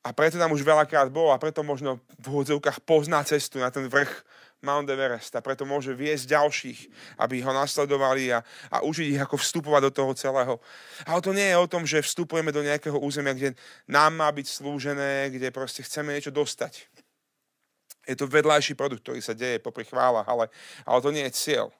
A 0.00 0.16
preto 0.16 0.40
tam 0.40 0.56
už 0.56 0.64
veľakrát 0.64 1.12
bol 1.12 1.28
a 1.28 1.36
preto 1.36 1.60
možno 1.60 2.00
v 2.16 2.32
úvodzovkách 2.32 2.80
pozná 2.88 3.20
cestu 3.20 3.60
na 3.60 3.68
ten 3.68 3.84
vrch 3.84 4.24
Mount 4.60 4.88
Everest 4.88 5.32
a 5.36 5.44
preto 5.44 5.64
môže 5.64 5.96
viesť 5.96 6.36
ďalších, 6.36 6.80
aby 7.20 7.40
ho 7.40 7.52
nasledovali 7.52 8.28
a, 8.32 8.44
a 8.68 8.84
učiť 8.84 9.16
ich, 9.16 9.20
ako 9.20 9.40
vstupovať 9.40 9.82
do 9.88 9.92
toho 9.92 10.12
celého. 10.12 10.54
Ale 11.08 11.20
to 11.24 11.32
nie 11.32 11.48
je 11.48 11.56
o 11.56 11.68
tom, 11.68 11.88
že 11.88 12.04
vstupujeme 12.04 12.52
do 12.52 12.60
nejakého 12.60 12.96
územia, 13.00 13.32
kde 13.32 13.56
nám 13.88 14.12
má 14.20 14.28
byť 14.28 14.46
slúžené, 14.48 15.32
kde 15.32 15.48
proste 15.48 15.80
chceme 15.80 16.12
niečo 16.12 16.32
dostať. 16.32 16.88
Je 18.04 18.16
to 18.16 18.28
vedľajší 18.28 18.76
produkt, 18.76 19.04
ktorý 19.04 19.20
sa 19.24 19.36
deje 19.36 19.64
popri 19.64 19.84
chválach, 19.84 20.28
ale, 20.28 20.52
ale 20.84 20.98
to 21.00 21.12
nie 21.12 21.24
je 21.28 21.36
cieľ. 21.36 21.72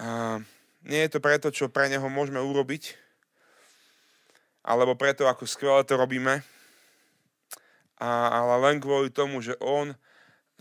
A 0.00 0.40
nie 0.86 1.00
je 1.04 1.12
to 1.12 1.20
preto, 1.20 1.52
čo 1.52 1.72
pre 1.72 1.90
neho 1.92 2.06
môžeme 2.08 2.40
urobiť, 2.40 2.96
alebo 4.62 4.94
preto, 4.94 5.26
ako 5.26 5.44
skvelé 5.44 5.82
to 5.82 5.98
robíme, 5.98 6.42
a, 7.98 8.08
ale 8.30 8.54
len 8.70 8.76
kvôli 8.82 9.10
tomu, 9.10 9.42
že 9.42 9.58
on 9.62 9.94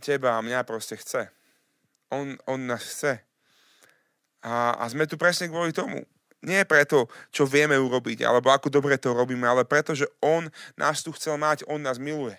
teba 0.02 0.38
a 0.38 0.46
mňa 0.46 0.66
proste 0.66 0.98
chce. 0.98 1.30
On, 2.10 2.38
on 2.50 2.60
nás 2.66 2.82
chce. 2.82 3.22
A, 4.42 4.78
a 4.78 4.84
sme 4.90 5.06
tu 5.06 5.18
presne 5.18 5.50
kvôli 5.50 5.70
tomu. 5.74 6.02
Nie 6.42 6.66
preto, 6.66 7.06
čo 7.30 7.46
vieme 7.46 7.78
urobiť, 7.78 8.26
alebo 8.26 8.50
ako 8.50 8.74
dobre 8.74 8.98
to 8.98 9.14
robíme, 9.14 9.46
ale 9.46 9.62
preto, 9.62 9.94
že 9.94 10.10
On 10.26 10.50
nás 10.74 11.06
tu 11.06 11.14
chcel 11.14 11.38
mať, 11.38 11.62
On 11.70 11.78
nás 11.78 12.02
miluje. 12.02 12.34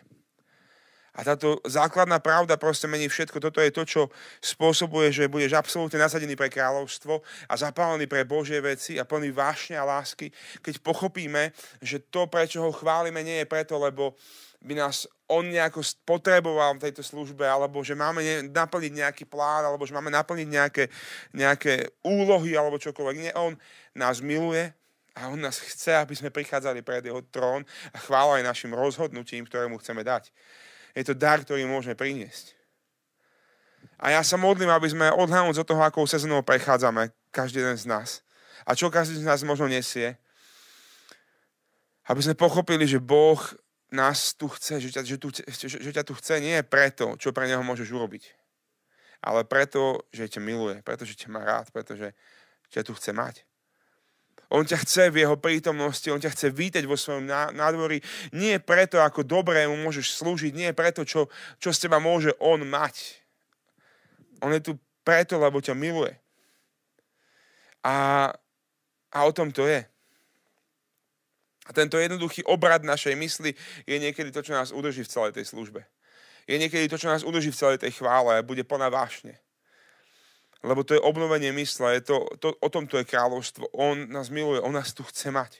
A 1.12 1.20
táto 1.28 1.60
základná 1.68 2.24
pravda 2.24 2.56
proste 2.56 2.88
mení 2.88 3.04
všetko. 3.04 3.36
Toto 3.36 3.60
je 3.60 3.68
to, 3.68 3.84
čo 3.84 4.02
spôsobuje, 4.40 5.12
že 5.12 5.28
budeš 5.28 5.52
absolútne 5.52 6.00
nasadený 6.00 6.32
pre 6.40 6.48
kráľovstvo 6.48 7.20
a 7.48 7.54
zapálený 7.54 8.08
pre 8.08 8.24
Božie 8.24 8.64
veci 8.64 8.96
a 8.96 9.04
plný 9.04 9.28
vášne 9.28 9.76
a 9.76 9.84
lásky, 9.84 10.32
keď 10.64 10.80
pochopíme, 10.80 11.52
že 11.84 12.00
to, 12.08 12.32
prečo 12.32 12.64
ho 12.64 12.72
chválime, 12.72 13.20
nie 13.20 13.44
je 13.44 13.50
preto, 13.50 13.76
lebo 13.76 14.16
by 14.62 14.78
nás 14.78 15.04
on 15.28 15.48
nejako 15.48 15.84
potreboval 16.06 16.76
v 16.76 16.88
tejto 16.88 17.02
službe, 17.04 17.44
alebo 17.44 17.84
že 17.84 17.96
máme 17.96 18.22
naplniť 18.48 18.92
nejaký 18.92 19.24
plán, 19.28 19.64
alebo 19.64 19.84
že 19.84 19.96
máme 19.96 20.12
naplniť 20.12 20.48
nejaké, 20.48 20.84
nejaké 21.32 21.92
úlohy, 22.04 22.56
alebo 22.56 22.80
čokoľvek. 22.80 23.16
Nie, 23.20 23.32
on 23.36 23.56
nás 23.96 24.20
miluje 24.20 24.72
a 25.16 25.28
on 25.28 25.40
nás 25.40 25.60
chce, 25.60 25.96
aby 25.96 26.16
sme 26.16 26.32
prichádzali 26.32 26.80
pred 26.80 27.04
jeho 27.04 27.20
trón 27.28 27.64
a 27.92 27.98
chvála 28.00 28.40
aj 28.40 28.48
našim 28.48 28.72
rozhodnutím, 28.72 29.44
ktoré 29.44 29.68
mu 29.68 29.76
chceme 29.76 30.04
dať. 30.04 30.32
Je 30.92 31.04
to 31.04 31.16
dar, 31.16 31.40
ktorý 31.40 31.64
môžeme 31.64 31.96
priniesť. 31.96 32.56
A 34.02 34.10
ja 34.18 34.22
sa 34.26 34.34
modlím, 34.34 34.68
aby 34.68 34.90
sme 34.90 35.14
odhľadnúť 35.14 35.62
od 35.62 35.68
toho, 35.68 35.82
akou 35.82 36.04
sezónou 36.04 36.42
prechádzame, 36.42 37.14
každý 37.30 37.62
jeden 37.62 37.78
z 37.78 37.86
nás. 37.86 38.08
A 38.66 38.74
čo 38.74 38.90
každý 38.90 39.18
z 39.18 39.26
nás 39.26 39.42
možno 39.46 39.70
nesie. 39.70 40.18
Aby 42.10 42.20
sme 42.22 42.34
pochopili, 42.34 42.82
že 42.82 42.98
Boh 42.98 43.38
nás 43.92 44.34
tu 44.34 44.48
chce, 44.48 44.80
že 44.80 44.88
ťa, 44.90 45.02
že, 45.04 45.16
tu, 45.20 45.28
že, 45.30 45.78
že 45.78 45.90
ťa 45.92 46.02
tu 46.02 46.16
chce 46.16 46.40
nie 46.40 46.56
preto, 46.64 47.14
čo 47.20 47.30
pre 47.30 47.46
neho 47.46 47.60
môžeš 47.60 47.92
urobiť, 47.92 48.24
ale 49.20 49.44
preto, 49.44 50.02
že 50.10 50.26
ťa 50.26 50.40
miluje, 50.40 50.80
pretože 50.80 51.14
ťa 51.14 51.28
má 51.28 51.44
rád, 51.44 51.68
pretože 51.70 52.16
ťa 52.72 52.82
tu 52.88 52.96
chce 52.96 53.12
mať. 53.12 53.44
On 54.52 54.60
ťa 54.60 54.84
chce 54.84 55.08
v 55.08 55.24
jeho 55.24 55.40
prítomnosti, 55.40 56.04
on 56.12 56.20
ťa 56.20 56.36
chce 56.36 56.52
vítať 56.52 56.84
vo 56.84 57.00
svojom 57.00 57.24
nádvorí. 57.56 58.04
Nie 58.36 58.60
preto, 58.60 59.00
ako 59.00 59.24
dobre 59.24 59.64
mu 59.64 59.80
môžeš 59.80 60.20
slúžiť, 60.20 60.52
nie 60.52 60.70
preto, 60.76 61.08
čo, 61.08 61.32
čo 61.56 61.72
z 61.72 61.88
teba 61.88 61.96
môže 61.96 62.36
on 62.36 62.60
mať. 62.60 63.16
On 64.44 64.52
je 64.52 64.60
tu 64.60 64.76
preto, 65.00 65.40
lebo 65.40 65.64
ťa 65.64 65.72
miluje. 65.72 66.12
A, 67.80 68.28
a 69.08 69.18
o 69.24 69.32
tom 69.32 69.48
to 69.48 69.64
je. 69.64 69.88
A 71.64 71.70
tento 71.72 71.96
jednoduchý 71.96 72.44
obrad 72.44 72.84
našej 72.84 73.16
mysli 73.16 73.56
je 73.88 73.96
niekedy 73.96 74.34
to, 74.34 74.44
čo 74.44 74.52
nás 74.52 74.68
udrží 74.68 75.06
v 75.06 75.12
celej 75.16 75.32
tej 75.32 75.48
službe. 75.48 75.80
Je 76.44 76.60
niekedy 76.60 76.92
to, 76.92 77.00
čo 77.00 77.08
nás 77.08 77.24
udrží 77.24 77.54
v 77.54 77.60
celej 77.60 77.78
tej 77.80 77.96
chvále 78.02 78.36
a 78.36 78.44
bude 78.44 78.66
plná 78.66 78.92
vášne. 78.92 79.38
Lebo 80.62 80.86
to 80.86 80.94
je 80.94 81.02
obnovenie 81.02 81.50
mysle, 81.58 81.98
je 81.98 82.02
to, 82.06 82.16
to, 82.38 82.54
o 82.54 82.68
tom 82.70 82.86
to 82.86 82.98
je 83.02 83.04
kráľovstvo. 83.04 83.66
On 83.74 83.98
nás 84.06 84.30
miluje, 84.30 84.62
on 84.62 84.70
nás 84.70 84.94
tu 84.94 85.02
chce 85.02 85.34
mať. 85.34 85.58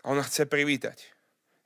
A 0.00 0.10
on 0.10 0.16
nás 0.16 0.32
chce 0.32 0.48
privítať. 0.48 1.12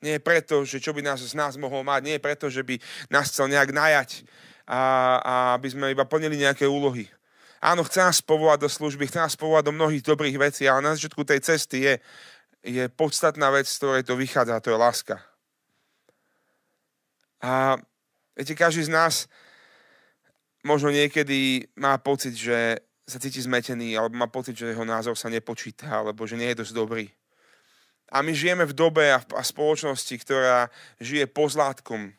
Nie 0.02 0.18
je 0.18 0.26
preto, 0.26 0.66
že 0.66 0.82
čo 0.82 0.92
by 0.92 1.06
nás 1.06 1.22
z 1.22 1.32
nás 1.38 1.56
mohol 1.56 1.86
mať, 1.86 2.00
nie 2.04 2.14
je 2.18 2.26
preto, 2.26 2.50
že 2.50 2.66
by 2.66 2.76
nás 3.08 3.30
chcel 3.30 3.48
nejak 3.48 3.70
najať 3.72 4.26
a, 4.66 4.80
a 5.22 5.34
aby 5.56 5.68
sme 5.70 5.94
iba 5.94 6.04
plnili 6.04 6.36
nejaké 6.36 6.66
úlohy. 6.66 7.06
Áno, 7.62 7.86
chce 7.86 8.04
nás 8.04 8.18
povolať 8.20 8.66
do 8.66 8.70
služby, 8.70 9.08
chce 9.08 9.18
nás 9.22 9.34
povolať 9.38 9.70
do 9.70 9.76
mnohých 9.78 10.04
dobrých 10.04 10.36
vecí, 10.36 10.68
ale 10.68 10.84
na 10.84 10.92
začiatku 10.92 11.24
tej 11.24 11.40
cesty 11.40 11.78
je, 11.80 11.94
je 12.60 12.84
podstatná 12.92 13.48
vec, 13.48 13.64
z 13.64 13.78
ktorej 13.80 14.04
to 14.04 14.18
vychádza, 14.18 14.60
to 14.60 14.74
je 14.74 14.76
láska. 14.76 15.16
A 17.40 17.80
viete, 18.36 18.52
každý 18.52 18.84
z 18.84 18.92
nás 18.92 19.14
možno 20.66 20.90
niekedy 20.90 21.70
má 21.78 21.94
pocit, 22.02 22.34
že 22.34 22.82
sa 23.06 23.22
cíti 23.22 23.38
zmetený, 23.38 23.94
alebo 23.94 24.18
má 24.18 24.26
pocit, 24.26 24.58
že 24.58 24.74
jeho 24.74 24.82
názor 24.82 25.14
sa 25.14 25.30
nepočíta, 25.30 26.02
alebo 26.02 26.26
že 26.26 26.34
nie 26.34 26.50
je 26.50 26.66
dosť 26.66 26.74
dobrý. 26.74 27.06
A 28.10 28.22
my 28.22 28.34
žijeme 28.34 28.66
v 28.66 28.74
dobe 28.74 29.06
a 29.14 29.22
v 29.22 29.46
spoločnosti, 29.46 30.14
ktorá 30.26 30.66
žije 30.98 31.30
pozlátkom, 31.30 32.10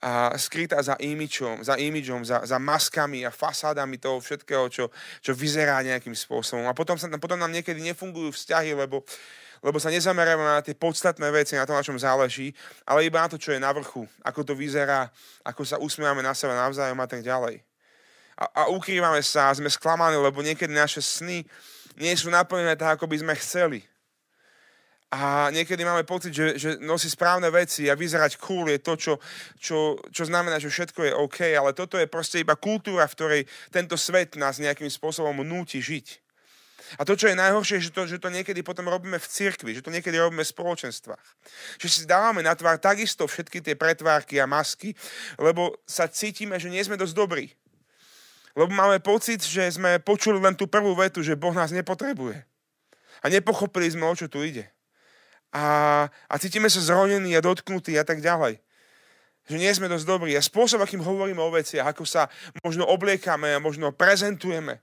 a 0.00 0.32
skrytá 0.40 0.80
za 0.80 0.96
imičom, 0.96 1.60
za 1.60 1.76
imidžom, 1.76 2.24
za, 2.24 2.40
za 2.48 2.56
maskami 2.56 3.20
a 3.28 3.28
fasádami 3.28 4.00
toho 4.00 4.16
všetkého, 4.16 4.72
čo, 4.72 4.88
čo 5.20 5.36
vyzerá 5.36 5.76
nejakým 5.84 6.16
spôsobom. 6.16 6.64
A 6.64 6.72
potom, 6.72 6.96
sa, 6.96 7.04
potom 7.20 7.36
nám 7.36 7.52
niekedy 7.52 7.84
nefungujú 7.84 8.32
vzťahy, 8.32 8.72
lebo 8.76 9.04
lebo 9.60 9.76
sa 9.76 9.92
nezameriame 9.92 10.40
na 10.40 10.64
tie 10.64 10.72
podstatné 10.72 11.28
veci, 11.28 11.52
na 11.52 11.68
to, 11.68 11.76
na 11.76 11.84
čom 11.84 12.00
záleží, 12.00 12.48
ale 12.88 13.04
iba 13.04 13.20
na 13.20 13.28
to, 13.28 13.36
čo 13.36 13.52
je 13.52 13.60
na 13.60 13.68
vrchu, 13.76 14.08
ako 14.24 14.40
to 14.40 14.56
vyzerá, 14.56 15.12
ako 15.44 15.68
sa 15.68 15.76
usmievame 15.76 16.24
na 16.24 16.32
seba 16.32 16.56
navzájom 16.56 16.96
a 16.96 17.04
tak 17.04 17.20
ďalej. 17.20 17.60
A, 18.40 18.64
a 18.64 18.72
ukrývame 18.72 19.20
sa 19.20 19.52
a 19.52 19.56
sme 19.56 19.68
sklamaní, 19.68 20.16
lebo 20.16 20.40
niekedy 20.40 20.72
naše 20.72 21.04
sny 21.04 21.44
nie 22.00 22.14
sú 22.16 22.32
naplnené 22.32 22.72
tak, 22.74 22.96
ako 22.96 23.04
by 23.04 23.16
sme 23.20 23.34
chceli. 23.36 23.84
A 25.10 25.50
niekedy 25.50 25.82
máme 25.82 26.06
pocit, 26.06 26.30
že, 26.30 26.54
že 26.54 26.70
nosí 26.78 27.10
správne 27.10 27.50
veci 27.50 27.90
a 27.90 27.98
vyzerať 27.98 28.38
cool 28.38 28.70
je 28.70 28.78
to, 28.78 28.94
čo, 28.94 29.14
čo, 29.58 29.98
čo 30.06 30.22
znamená, 30.22 30.62
že 30.62 30.70
všetko 30.70 31.00
je 31.02 31.12
OK, 31.18 31.38
ale 31.50 31.74
toto 31.74 31.98
je 31.98 32.06
proste 32.06 32.38
iba 32.38 32.54
kultúra, 32.54 33.10
v 33.10 33.16
ktorej 33.18 33.42
tento 33.74 33.98
svet 33.98 34.38
nás 34.38 34.62
nejakým 34.62 34.86
spôsobom 34.86 35.42
núti 35.42 35.82
žiť. 35.82 36.30
A 36.98 37.02
to, 37.02 37.18
čo 37.18 37.30
je 37.30 37.38
najhoršie, 37.38 37.82
že 37.82 37.90
to, 37.90 38.06
že 38.06 38.22
to 38.22 38.30
niekedy 38.30 38.62
potom 38.62 38.86
robíme 38.86 39.18
v 39.18 39.26
cirkvi, 39.30 39.74
že 39.74 39.82
to 39.82 39.94
niekedy 39.94 40.14
robíme 40.14 40.42
v 40.46 40.54
spoločenstvách. 40.54 41.26
Že 41.82 41.86
si 41.90 42.02
dávame 42.06 42.42
na 42.46 42.54
tvár 42.54 42.78
takisto 42.78 43.26
všetky 43.26 43.62
tie 43.62 43.74
pretvárky 43.74 44.38
a 44.38 44.46
masky, 44.46 44.94
lebo 45.38 45.74
sa 45.86 46.06
cítime, 46.06 46.58
že 46.58 46.70
nie 46.70 46.82
sme 46.82 46.98
dosť 46.98 47.14
dobrí. 47.14 47.46
Lebo 48.58 48.70
máme 48.74 48.98
pocit, 48.98 49.42
že 49.42 49.78
sme 49.78 50.02
počuli 50.02 50.42
len 50.42 50.58
tú 50.58 50.66
prvú 50.66 50.94
vetu, 50.98 51.22
že 51.22 51.38
Boh 51.38 51.54
nás 51.54 51.70
nepotrebuje. 51.70 52.42
A 53.20 53.26
nepochopili 53.30 53.90
sme, 53.90 54.08
o 54.08 54.14
čo 54.16 54.26
tu 54.26 54.42
ide. 54.42 54.66
A, 55.54 56.06
a 56.30 56.34
cítime 56.38 56.70
sa 56.70 56.82
zronení 56.82 57.34
a 57.34 57.44
dotknutí 57.44 57.94
a 57.98 58.06
tak 58.06 58.22
ďalej. 58.22 58.58
Že 59.50 59.56
nie 59.58 59.72
sme 59.74 59.90
dosť 59.90 60.06
dobrí. 60.06 60.34
A 60.34 60.42
spôsob, 60.42 60.82
akým 60.82 61.02
hovoríme 61.02 61.42
o 61.42 61.50
veciach, 61.50 61.94
ako 61.94 62.06
sa 62.06 62.30
možno 62.62 62.86
obliekame 62.86 63.54
a 63.54 63.62
možno 63.62 63.90
prezentujeme, 63.94 64.82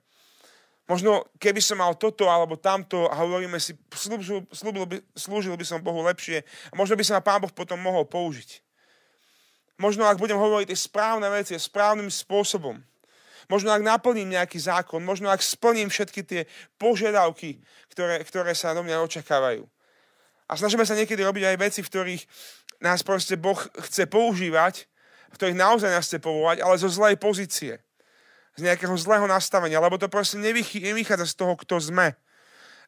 Možno 0.88 1.27
keby 1.36 1.59
som 1.59 1.83
mal 1.83 2.00
toto 2.00 2.31
alebo 2.31 2.55
tamto 2.55 3.12
a 3.12 3.19
hovoríme 3.19 3.59
si, 3.59 3.75
slúžil, 3.91 4.47
by, 4.88 5.03
slúžil 5.19 5.53
by 5.59 5.65
som 5.67 5.83
Bohu 5.83 6.00
lepšie 6.07 6.47
a 6.71 6.74
možno 6.79 6.95
by 6.95 7.03
sa 7.03 7.19
ma 7.19 7.27
Pán 7.27 7.43
Boh 7.43 7.51
potom 7.51 7.75
mohol 7.75 8.07
použiť. 8.07 8.63
Možno 9.75 10.07
ak 10.07 10.15
budem 10.15 10.39
hovoriť 10.39 10.71
tie 10.71 10.79
správne 10.79 11.27
veci 11.27 11.59
správnym 11.59 12.07
spôsobom. 12.07 12.79
Možno 13.48 13.72
ak 13.72 13.84
naplním 13.84 14.36
nejaký 14.36 14.60
zákon, 14.60 15.00
možno 15.00 15.32
ak 15.32 15.39
splním 15.39 15.88
všetky 15.88 16.22
tie 16.24 16.42
požiadavky, 16.75 17.63
ktoré, 17.96 18.20
ktoré 18.27 18.51
sa 18.51 18.75
do 18.75 18.84
mňa 18.84 19.00
očakávajú. 19.08 19.63
A 20.48 20.51
snažíme 20.56 20.84
sa 20.84 20.96
niekedy 20.96 21.24
robiť 21.24 21.44
aj 21.44 21.58
veci, 21.60 21.80
v 21.84 21.89
ktorých 21.92 22.24
nás 22.84 23.04
proste 23.04 23.39
Boh 23.39 23.58
chce 23.88 24.08
používať, 24.08 24.88
v 25.32 25.36
ktorých 25.36 25.60
naozaj 25.60 25.92
nás 25.92 26.08
chce 26.08 26.20
povolať, 26.20 26.63
ale 26.63 26.80
zo 26.80 26.88
zlej 26.92 27.16
pozície 27.20 27.80
z 28.58 28.66
nejakého 28.66 28.98
zlého 28.98 29.30
nastavenia, 29.30 29.77
lebo 29.77 30.01
to 30.01 30.10
proste 30.10 30.42
nevychádza 30.42 31.30
z 31.30 31.36
toho, 31.38 31.54
kto 31.54 31.77
sme. 31.77 32.18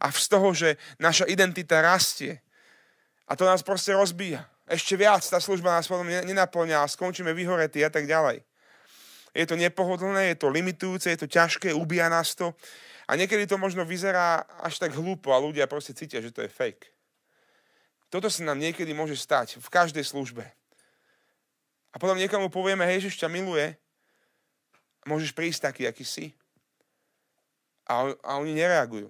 A 0.01 0.09
z 0.09 0.27
toho, 0.31 0.49
že 0.55 0.81
naša 0.97 1.29
identita 1.29 1.83
rastie. 1.85 2.41
A 3.29 3.37
to 3.37 3.45
nás 3.45 3.61
proste 3.61 3.93
rozbíja. 3.93 4.49
Ešte 4.65 4.97
viac 4.97 5.21
tá 5.21 5.37
služba 5.37 5.77
nás 5.77 5.85
potom 5.85 6.09
nenaplňa 6.09 6.81
a 6.81 6.89
skončíme 6.89 7.29
vyhoretí 7.37 7.85
a 7.85 7.93
tak 7.93 8.09
ďalej. 8.09 8.41
Je 9.33 9.45
to 9.45 9.55
nepohodlné, 9.55 10.33
je 10.33 10.37
to 10.41 10.49
limitujúce, 10.49 11.05
je 11.09 11.19
to 11.19 11.29
ťažké, 11.29 11.73
ubíja 11.73 12.09
nás 12.09 12.33
to. 12.33 12.53
A 13.09 13.17
niekedy 13.17 13.49
to 13.49 13.57
možno 13.57 13.85
vyzerá 13.85 14.45
až 14.61 14.77
tak 14.77 14.93
hlúpo 14.93 15.33
a 15.33 15.41
ľudia 15.41 15.65
proste 15.65 15.97
cítia, 15.97 16.21
že 16.21 16.33
to 16.33 16.45
je 16.45 16.49
fake. 16.49 16.89
Toto 18.09 18.29
sa 18.29 18.41
nám 18.41 18.57
niekedy 18.57 18.89
môže 18.93 19.17
stať 19.17 19.61
v 19.61 19.67
každej 19.69 20.01
službe. 20.01 20.45
A 21.89 21.95
potom 21.97 22.17
niekomu 22.17 22.53
povieme, 22.53 22.85
hej, 22.85 23.05
Ježiš 23.05 23.21
ťa 23.21 23.29
miluje, 23.29 23.73
môžeš 25.09 25.33
prísť 25.33 25.69
taký, 25.69 25.89
aký 25.89 26.05
si. 26.05 26.25
A, 27.89 28.13
a 28.21 28.31
oni 28.37 28.53
nereagujú. 28.53 29.09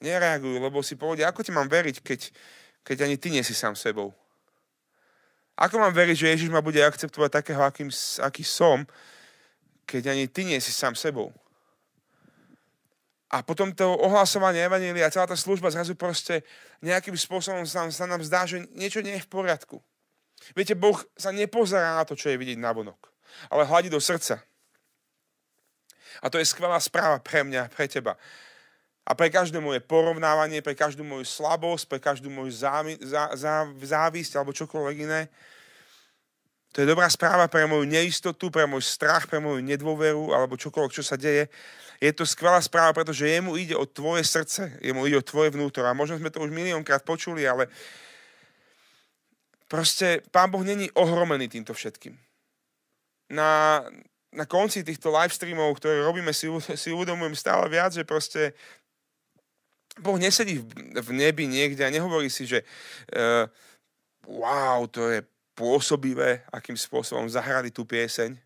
Nereagujú, 0.00 0.56
lebo 0.60 0.80
si 0.80 0.96
povedia, 0.96 1.28
ako 1.28 1.44
ti 1.44 1.52
mám 1.52 1.68
veriť, 1.68 2.00
keď, 2.00 2.20
keď 2.84 2.96
ani 3.04 3.16
ty 3.20 3.28
nie 3.32 3.44
si 3.44 3.52
sám 3.52 3.76
sebou. 3.76 4.16
Ako 5.56 5.80
mám 5.80 5.96
veriť, 5.96 6.16
že 6.16 6.30
Ježiš 6.36 6.50
ma 6.52 6.60
bude 6.60 6.84
akceptovať 6.84 7.40
takého, 7.40 7.64
akým, 7.64 7.88
aký 8.20 8.44
som, 8.44 8.84
keď 9.88 10.12
ani 10.12 10.28
ty 10.28 10.44
nie 10.44 10.60
si 10.60 10.68
sám 10.68 10.92
sebou. 10.92 11.32
A 13.32 13.42
potom 13.42 13.72
to 13.74 13.88
ohlasovanie 13.90 14.62
Evanília 14.62 15.08
a 15.08 15.12
celá 15.12 15.26
tá 15.26 15.34
služba 15.34 15.72
zrazu 15.72 15.98
proste 15.98 16.46
nejakým 16.84 17.16
spôsobom 17.16 17.66
sa 17.66 17.88
nám, 17.88 17.90
sa 17.90 18.06
nám 18.06 18.22
zdá, 18.22 18.46
že 18.46 18.68
niečo 18.76 19.02
nie 19.02 19.18
je 19.18 19.24
v 19.24 19.32
poriadku. 19.32 19.82
Viete, 20.52 20.76
Boh 20.76 21.00
sa 21.16 21.32
nepozerá 21.32 21.96
na 21.96 22.04
to, 22.04 22.14
čo 22.14 22.30
je 22.30 22.38
vidieť 22.38 22.60
na 22.60 22.70
vonok, 22.70 23.10
ale 23.50 23.66
hľadí 23.66 23.88
do 23.88 23.98
srdca. 23.98 24.44
A 26.22 26.30
to 26.30 26.38
je 26.38 26.46
skvelá 26.48 26.78
správa 26.78 27.18
pre 27.18 27.42
mňa, 27.42 27.72
pre 27.72 27.88
teba. 27.88 28.14
A 29.06 29.14
pre 29.14 29.30
každé 29.30 29.62
moje 29.62 29.78
porovnávanie, 29.78 30.66
pre 30.66 30.74
každú 30.74 31.06
moju 31.06 31.22
slabosť, 31.22 31.86
pre 31.86 31.98
každú 32.02 32.26
moju 32.26 32.50
závi, 32.50 32.98
zá, 32.98 33.30
zá, 33.38 33.62
závisť 33.70 34.34
alebo 34.34 34.50
čokoľvek 34.50 34.96
iné, 35.06 35.30
to 36.76 36.84
je 36.84 36.92
dobrá 36.92 37.08
správa 37.08 37.48
pre 37.48 37.64
moju 37.64 37.88
neistotu, 37.88 38.52
pre 38.52 38.68
môj 38.68 38.84
strach, 38.84 39.24
pre 39.32 39.40
moju 39.40 39.64
nedôveru 39.64 40.36
alebo 40.36 40.60
čokoľvek, 40.60 40.92
čo 40.92 41.00
sa 41.00 41.16
deje. 41.16 41.48
Je 41.96 42.12
to 42.12 42.28
skvelá 42.28 42.60
správa, 42.60 42.92
pretože 42.92 43.24
jemu 43.24 43.56
ide 43.56 43.72
o 43.72 43.88
tvoje 43.88 44.20
srdce, 44.28 44.76
jemu 44.84 45.08
ide 45.08 45.16
o 45.16 45.24
tvoje 45.24 45.56
vnútro. 45.56 45.88
A 45.88 45.96
možno 45.96 46.20
sme 46.20 46.28
to 46.28 46.44
už 46.44 46.52
miliónkrát 46.52 47.00
počuli, 47.00 47.48
ale 47.48 47.72
proste 49.72 50.20
Pán 50.28 50.52
Boh 50.52 50.60
není 50.60 50.92
ohromený 50.92 51.48
týmto 51.48 51.72
všetkým. 51.72 52.12
Na, 53.32 53.80
na 54.28 54.44
konci 54.44 54.84
týchto 54.84 55.08
live 55.08 55.32
streamov, 55.32 55.80
ktoré 55.80 56.04
robíme, 56.04 56.36
si, 56.36 56.52
si 56.76 56.92
uvedomujem 56.92 57.32
stále 57.32 57.72
viac, 57.72 57.96
že 57.96 58.04
proste 58.04 58.52
Boh 59.96 60.20
nesedí 60.20 60.60
v, 60.60 61.10
nebi 61.16 61.48
niekde 61.48 61.82
a 61.84 61.92
nehovorí 61.92 62.28
si, 62.28 62.44
že 62.44 62.60
uh, 63.16 63.48
wow, 64.28 64.84
to 64.90 65.08
je 65.08 65.24
pôsobivé, 65.56 66.44
akým 66.52 66.76
spôsobom 66.76 67.24
zahrali 67.32 67.72
tú 67.72 67.88
pieseň, 67.88 68.36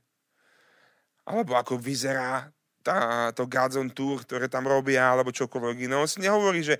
alebo 1.26 1.58
ako 1.58 1.74
vyzerá 1.74 2.54
tá, 2.86 3.28
to 3.34 3.50
Godzone 3.50 3.92
Tour, 3.92 4.22
ktoré 4.22 4.46
tam 4.46 4.64
robia, 4.64 5.10
alebo 5.10 5.34
čokoľvek 5.34 5.90
iné. 5.90 5.94
On 5.98 6.08
si 6.08 6.22
nehovorí, 6.22 6.64
že 6.64 6.78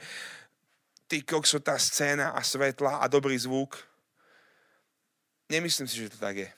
ty 1.11 1.27
kokso, 1.27 1.59
tá 1.61 1.77
scéna 1.77 2.33
a 2.33 2.41
svetla 2.41 3.03
a 3.03 3.11
dobrý 3.11 3.35
zvuk. 3.37 3.77
Nemyslím 5.50 5.91
si, 5.91 6.07
že 6.07 6.15
to 6.15 6.19
tak 6.23 6.47
je. 6.47 6.50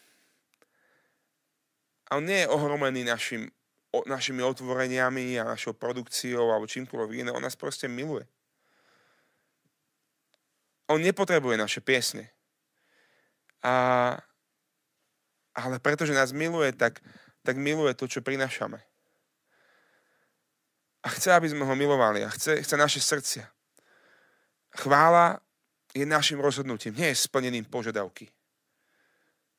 A 2.12 2.20
on 2.20 2.28
nie 2.28 2.44
je 2.44 2.52
ohromený 2.52 3.08
našim, 3.08 3.48
o, 3.92 4.02
našimi 4.08 4.42
otvoreniami 4.42 5.38
a 5.38 5.52
našou 5.54 5.76
produkciou 5.76 6.48
alebo 6.48 6.66
čímkoľvek 6.66 7.22
iné. 7.22 7.30
On 7.30 7.44
nás 7.44 7.56
proste 7.56 7.86
miluje. 7.86 8.24
On 10.88 10.98
nepotrebuje 10.98 11.56
naše 11.56 11.80
piesne. 11.80 12.32
A, 13.62 14.18
ale 15.54 15.76
pretože 15.78 16.16
nás 16.16 16.34
miluje, 16.34 16.72
tak, 16.74 16.98
tak 17.46 17.56
miluje 17.56 17.94
to, 17.94 18.10
čo 18.10 18.24
prinašame. 18.24 18.82
A 21.02 21.08
chce, 21.12 21.34
aby 21.34 21.50
sme 21.50 21.66
ho 21.66 21.74
milovali. 21.74 22.26
A 22.26 22.30
chce, 22.30 22.62
chce 22.62 22.74
naše 22.76 23.00
srdcia. 23.00 23.46
Chvála 24.72 25.38
je 25.92 26.08
našim 26.08 26.40
rozhodnutím, 26.40 26.96
nie 26.96 27.12
je 27.12 27.24
splnením 27.28 27.68
požiadavky. 27.68 28.32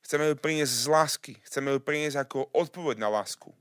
Chceme 0.04 0.34
ju 0.34 0.36
priniesť 0.36 0.74
z 0.74 0.86
lásky. 0.90 1.34
Chceme 1.48 1.72
ju 1.72 1.80
priniesť 1.80 2.28
ako 2.28 2.52
odpoveď 2.52 3.00
na 3.00 3.08
lásku. 3.08 3.54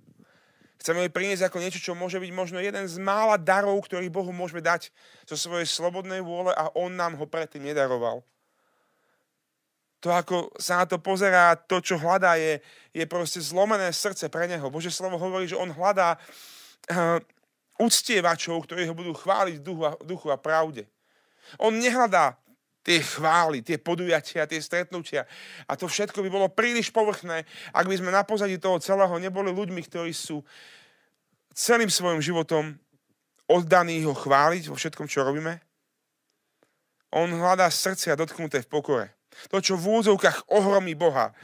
Chceme 0.83 1.07
ju 1.07 1.15
priniesť 1.15 1.47
ako 1.47 1.63
niečo, 1.63 1.79
čo 1.79 1.95
môže 1.95 2.19
byť 2.19 2.33
možno 2.35 2.59
jeden 2.59 2.91
z 2.91 2.99
mála 2.99 3.39
darov, 3.39 3.79
ktorý 3.87 4.11
Bohu 4.11 4.35
môžeme 4.35 4.59
dať 4.59 4.91
zo 5.31 5.39
svojej 5.39 5.65
slobodnej 5.65 6.19
vôle 6.19 6.51
a 6.51 6.75
On 6.75 6.91
nám 6.91 7.15
ho 7.15 7.25
predtým 7.31 7.63
nedaroval 7.63 8.27
to, 10.03 10.11
ako 10.11 10.51
sa 10.59 10.83
na 10.83 10.87
to 10.91 10.99
pozerá, 10.99 11.55
to, 11.55 11.79
čo 11.79 11.95
hľadá, 11.95 12.35
je, 12.35 12.59
je 12.91 13.07
proste 13.07 13.39
zlomené 13.39 13.95
srdce 13.95 14.27
pre 14.27 14.51
neho. 14.51 14.67
Bože 14.67 14.91
slovo 14.91 15.15
hovorí, 15.15 15.47
že 15.47 15.55
on 15.55 15.71
hľadá 15.71 16.19
uh, 16.19 17.23
uctievačov, 17.79 18.67
ktorí 18.67 18.91
ho 18.91 18.99
budú 18.99 19.15
chváliť 19.15 19.63
v 19.63 19.65
duchu 19.65 19.83
a, 19.87 19.93
duchu 20.03 20.29
a 20.35 20.37
pravde. 20.43 20.91
On 21.63 21.71
nehľadá 21.71 22.35
tie 22.83 22.99
chvály, 22.99 23.63
tie 23.63 23.79
podujatia, 23.79 24.47
tie 24.47 24.59
stretnutia. 24.59 25.23
A 25.71 25.79
to 25.79 25.87
všetko 25.87 26.19
by 26.23 26.29
bolo 26.29 26.47
príliš 26.51 26.91
povrchné, 26.91 27.47
ak 27.71 27.87
by 27.87 27.95
sme 27.95 28.11
na 28.11 28.27
pozadí 28.27 28.59
toho 28.59 28.83
celého 28.83 29.15
neboli 29.23 29.55
ľuďmi, 29.55 29.81
ktorí 29.87 30.11
sú 30.11 30.43
celým 31.55 31.89
svojim 31.89 32.19
životom 32.19 32.75
oddaní 33.47 34.03
ho 34.03 34.15
chváliť 34.17 34.73
vo 34.73 34.77
všetkom, 34.77 35.07
čo 35.07 35.27
robíme. 35.27 35.61
On 37.13 37.29
hľadá 37.29 37.69
srdcia 37.69 38.17
dotknuté 38.17 38.65
v 38.65 38.71
pokore. 38.73 39.07
To, 39.53 39.61
čo 39.61 39.77
v 39.77 40.01
úzovkách 40.01 40.49
ohromí 40.49 40.97
Boha, 40.97 41.37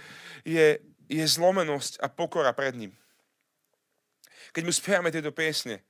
je, 0.45 0.81
je 1.09 1.25
zlomenosť 1.25 2.01
a 2.01 2.09
pokora 2.09 2.57
pred 2.57 2.73
ním. 2.77 2.93
Keď 4.57 4.63
mu 4.65 4.73
spievame 4.73 5.13
tieto 5.13 5.29
piesne, 5.29 5.85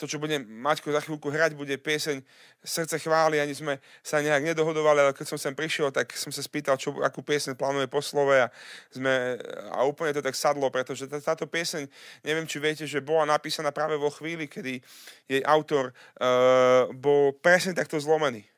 to, 0.00 0.08
čo 0.08 0.16
bude 0.16 0.40
Maťko 0.40 0.88
za 0.88 1.04
chvíľku 1.04 1.28
hrať, 1.28 1.52
bude 1.52 1.76
pieseň 1.76 2.24
Srdce 2.64 2.96
chváli, 2.96 3.36
ani 3.36 3.52
sme 3.52 3.76
sa 4.00 4.24
nejak 4.24 4.40
nedohodovali, 4.40 5.04
ale 5.04 5.12
keď 5.12 5.36
som 5.36 5.38
sem 5.38 5.52
prišiel, 5.52 5.92
tak 5.92 6.16
som 6.16 6.32
sa 6.32 6.40
spýtal, 6.40 6.80
čo, 6.80 6.96
akú 7.04 7.20
pieseň 7.20 7.52
plánuje 7.52 7.84
po 7.92 8.00
slove 8.00 8.32
a, 8.32 8.48
sme, 8.88 9.36
a 9.76 9.84
úplne 9.84 10.16
to 10.16 10.24
tak 10.24 10.32
sadlo, 10.32 10.72
pretože 10.72 11.04
tá, 11.04 11.20
táto 11.20 11.44
pieseň, 11.44 11.84
neviem, 12.24 12.48
či 12.48 12.56
viete, 12.56 12.88
že 12.88 13.04
bola 13.04 13.28
napísaná 13.28 13.68
práve 13.68 14.00
vo 14.00 14.08
chvíli, 14.08 14.48
kedy 14.48 14.80
jej 15.28 15.42
autor 15.44 15.92
uh, 15.92 16.88
bol 16.96 17.36
presne 17.36 17.76
takto 17.76 18.00
zlomený 18.00 18.48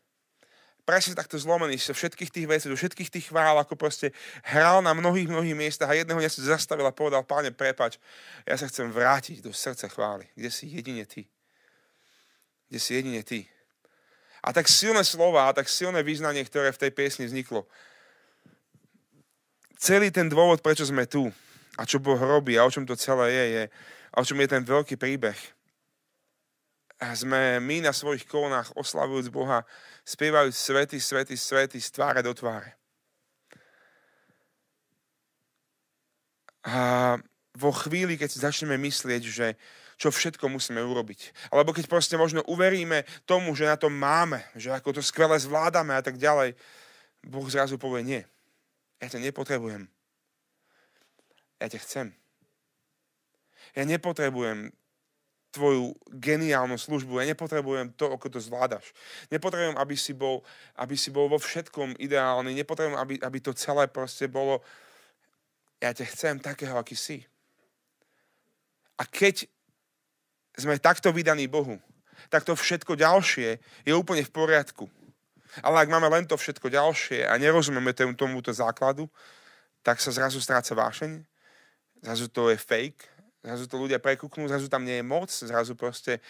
presne 0.83 1.15
takto 1.15 1.39
zlomený 1.39 1.79
zo 1.79 1.95
všetkých 1.95 2.31
tých 2.31 2.47
vecí, 2.51 2.67
zo 2.67 2.77
všetkých 2.77 3.11
tých 3.11 3.27
chvál, 3.31 3.57
ako 3.57 3.79
proste 3.79 4.11
hral 4.43 4.83
na 4.83 4.93
mnohých, 4.93 5.31
mnohých 5.31 5.57
miestach 5.57 5.89
a 5.89 5.97
jedného 5.97 6.19
dňa 6.19 6.31
sa 6.31 6.59
zastavil 6.59 6.85
a 6.85 6.93
povedal, 6.93 7.23
páne, 7.23 7.55
prepač, 7.55 8.03
ja 8.43 8.59
sa 8.59 8.67
chcem 8.67 8.91
vrátiť 8.91 9.41
do 9.41 9.55
srdca 9.55 9.87
chvály, 9.89 10.27
kde 10.35 10.51
si 10.51 10.69
jedine 10.69 11.07
ty. 11.07 11.32
Kde 12.73 12.81
si 12.81 12.97
jedine 12.97 13.21
ty. 13.21 13.45
A 14.41 14.49
tak 14.57 14.65
silné 14.65 15.05
slova 15.05 15.45
a 15.45 15.53
tak 15.53 15.69
silné 15.69 16.01
význanie, 16.01 16.41
ktoré 16.41 16.73
v 16.73 16.81
tej 16.81 16.91
piesni 16.97 17.29
vzniklo. 17.29 17.69
Celý 19.77 20.09
ten 20.09 20.33
dôvod, 20.33 20.65
prečo 20.65 20.89
sme 20.89 21.05
tu 21.05 21.29
a 21.77 21.85
čo 21.85 22.01
Boh 22.01 22.17
robí 22.17 22.57
a 22.57 22.65
o 22.65 22.73
čom 22.73 22.89
to 22.89 22.97
celé 22.97 23.29
je, 23.29 23.45
je 23.45 23.65
a 24.09 24.17
o 24.17 24.25
čom 24.25 24.41
je 24.41 24.49
ten 24.49 24.65
veľký 24.65 24.97
príbeh, 24.97 25.37
sme 27.13 27.61
my 27.61 27.85
na 27.85 27.93
svojich 27.93 28.25
kolonách 28.25 28.73
oslavujúc 28.73 29.29
Boha, 29.29 29.69
spievajúc 30.09 30.57
svety, 30.57 30.97
svety, 30.97 31.37
svety 31.37 31.77
z 31.77 31.89
tváre 31.93 32.25
do 32.25 32.33
tváre. 32.33 32.73
A 36.65 37.19
vo 37.53 37.71
chvíli, 37.73 38.17
keď 38.17 38.29
si 38.33 38.38
začneme 38.41 38.81
myslieť, 38.81 39.23
že 39.29 39.47
čo 40.01 40.09
všetko 40.09 40.49
musíme 40.49 40.81
urobiť. 40.83 41.53
Alebo 41.53 41.71
keď 41.71 41.87
proste 41.87 42.17
možno 42.17 42.43
uveríme 42.49 43.05
tomu, 43.29 43.53
že 43.55 43.69
na 43.69 43.77
to 43.77 43.93
máme, 43.93 44.41
že 44.57 44.73
ako 44.73 44.99
to 44.99 45.03
skvele 45.05 45.37
zvládame 45.37 45.95
a 45.95 46.03
tak 46.03 46.17
ďalej, 46.17 46.57
Boh 47.23 47.47
zrazu 47.47 47.79
povie, 47.79 48.03
nie, 48.03 48.23
ja 48.99 49.07
ťa 49.07 49.23
nepotrebujem. 49.23 49.87
Ja 51.62 51.71
ťa 51.71 51.79
chcem. 51.87 52.07
Ja 53.79 53.87
nepotrebujem 53.87 54.75
tvoju 55.53 55.95
geniálnu 56.11 56.81
službu. 56.81 57.21
Ja 57.21 57.29
nepotrebujem 57.29 57.93
to, 57.95 58.11
ako 58.11 58.27
to 58.33 58.41
zvládaš. 58.41 58.91
Nepotrebujem, 59.29 59.77
aby 59.79 59.95
si 59.95 60.17
bol, 60.17 60.43
aby 60.75 60.97
si 60.97 61.12
bol 61.12 61.29
vo 61.29 61.38
všetkom 61.38 61.95
ideálny. 62.01 62.57
Nepotrebujem, 62.57 62.99
aby, 62.99 63.15
aby 63.21 63.38
to 63.38 63.53
celé 63.55 63.87
proste 63.87 64.27
bolo 64.27 64.65
ja 65.83 65.91
ťa 65.91 66.07
chcem 66.15 66.35
takého, 66.38 66.79
aký 66.79 66.95
si. 66.95 67.27
A 69.03 69.07
keď 69.11 69.51
sme 70.55 70.79
takto 70.79 71.11
vydaní 71.11 71.51
Bohu, 71.51 71.83
tak 72.31 72.47
to 72.47 72.55
všetko 72.55 72.95
ďalšie 72.95 73.59
je 73.83 73.93
úplne 73.93 74.23
v 74.23 74.31
poriadku. 74.31 74.87
Ale 75.61 75.83
ak 75.83 75.91
máme 75.91 76.07
len 76.07 76.25
to 76.25 76.38
všetko 76.38 76.71
ďalšie 76.71 77.27
a 77.27 77.35
nerozumieme 77.37 77.91
tomuto 77.93 78.55
základu, 78.55 79.11
tak 79.83 79.99
sa 79.99 80.15
zrazu 80.15 80.38
stráca 80.38 80.73
vášeň, 80.79 81.27
zrazu 82.07 82.31
to 82.31 82.55
je 82.55 82.57
fake, 82.57 83.12
Zrazu 83.43 83.67
to 83.67 83.75
ľudia 83.75 83.99
prekúknú, 83.99 84.47
zrazu 84.47 84.71
tam 84.71 84.87
nie 84.87 85.03
je 85.03 85.05
moc, 85.05 85.27
zrazu 85.27 85.75
proste 85.75 86.23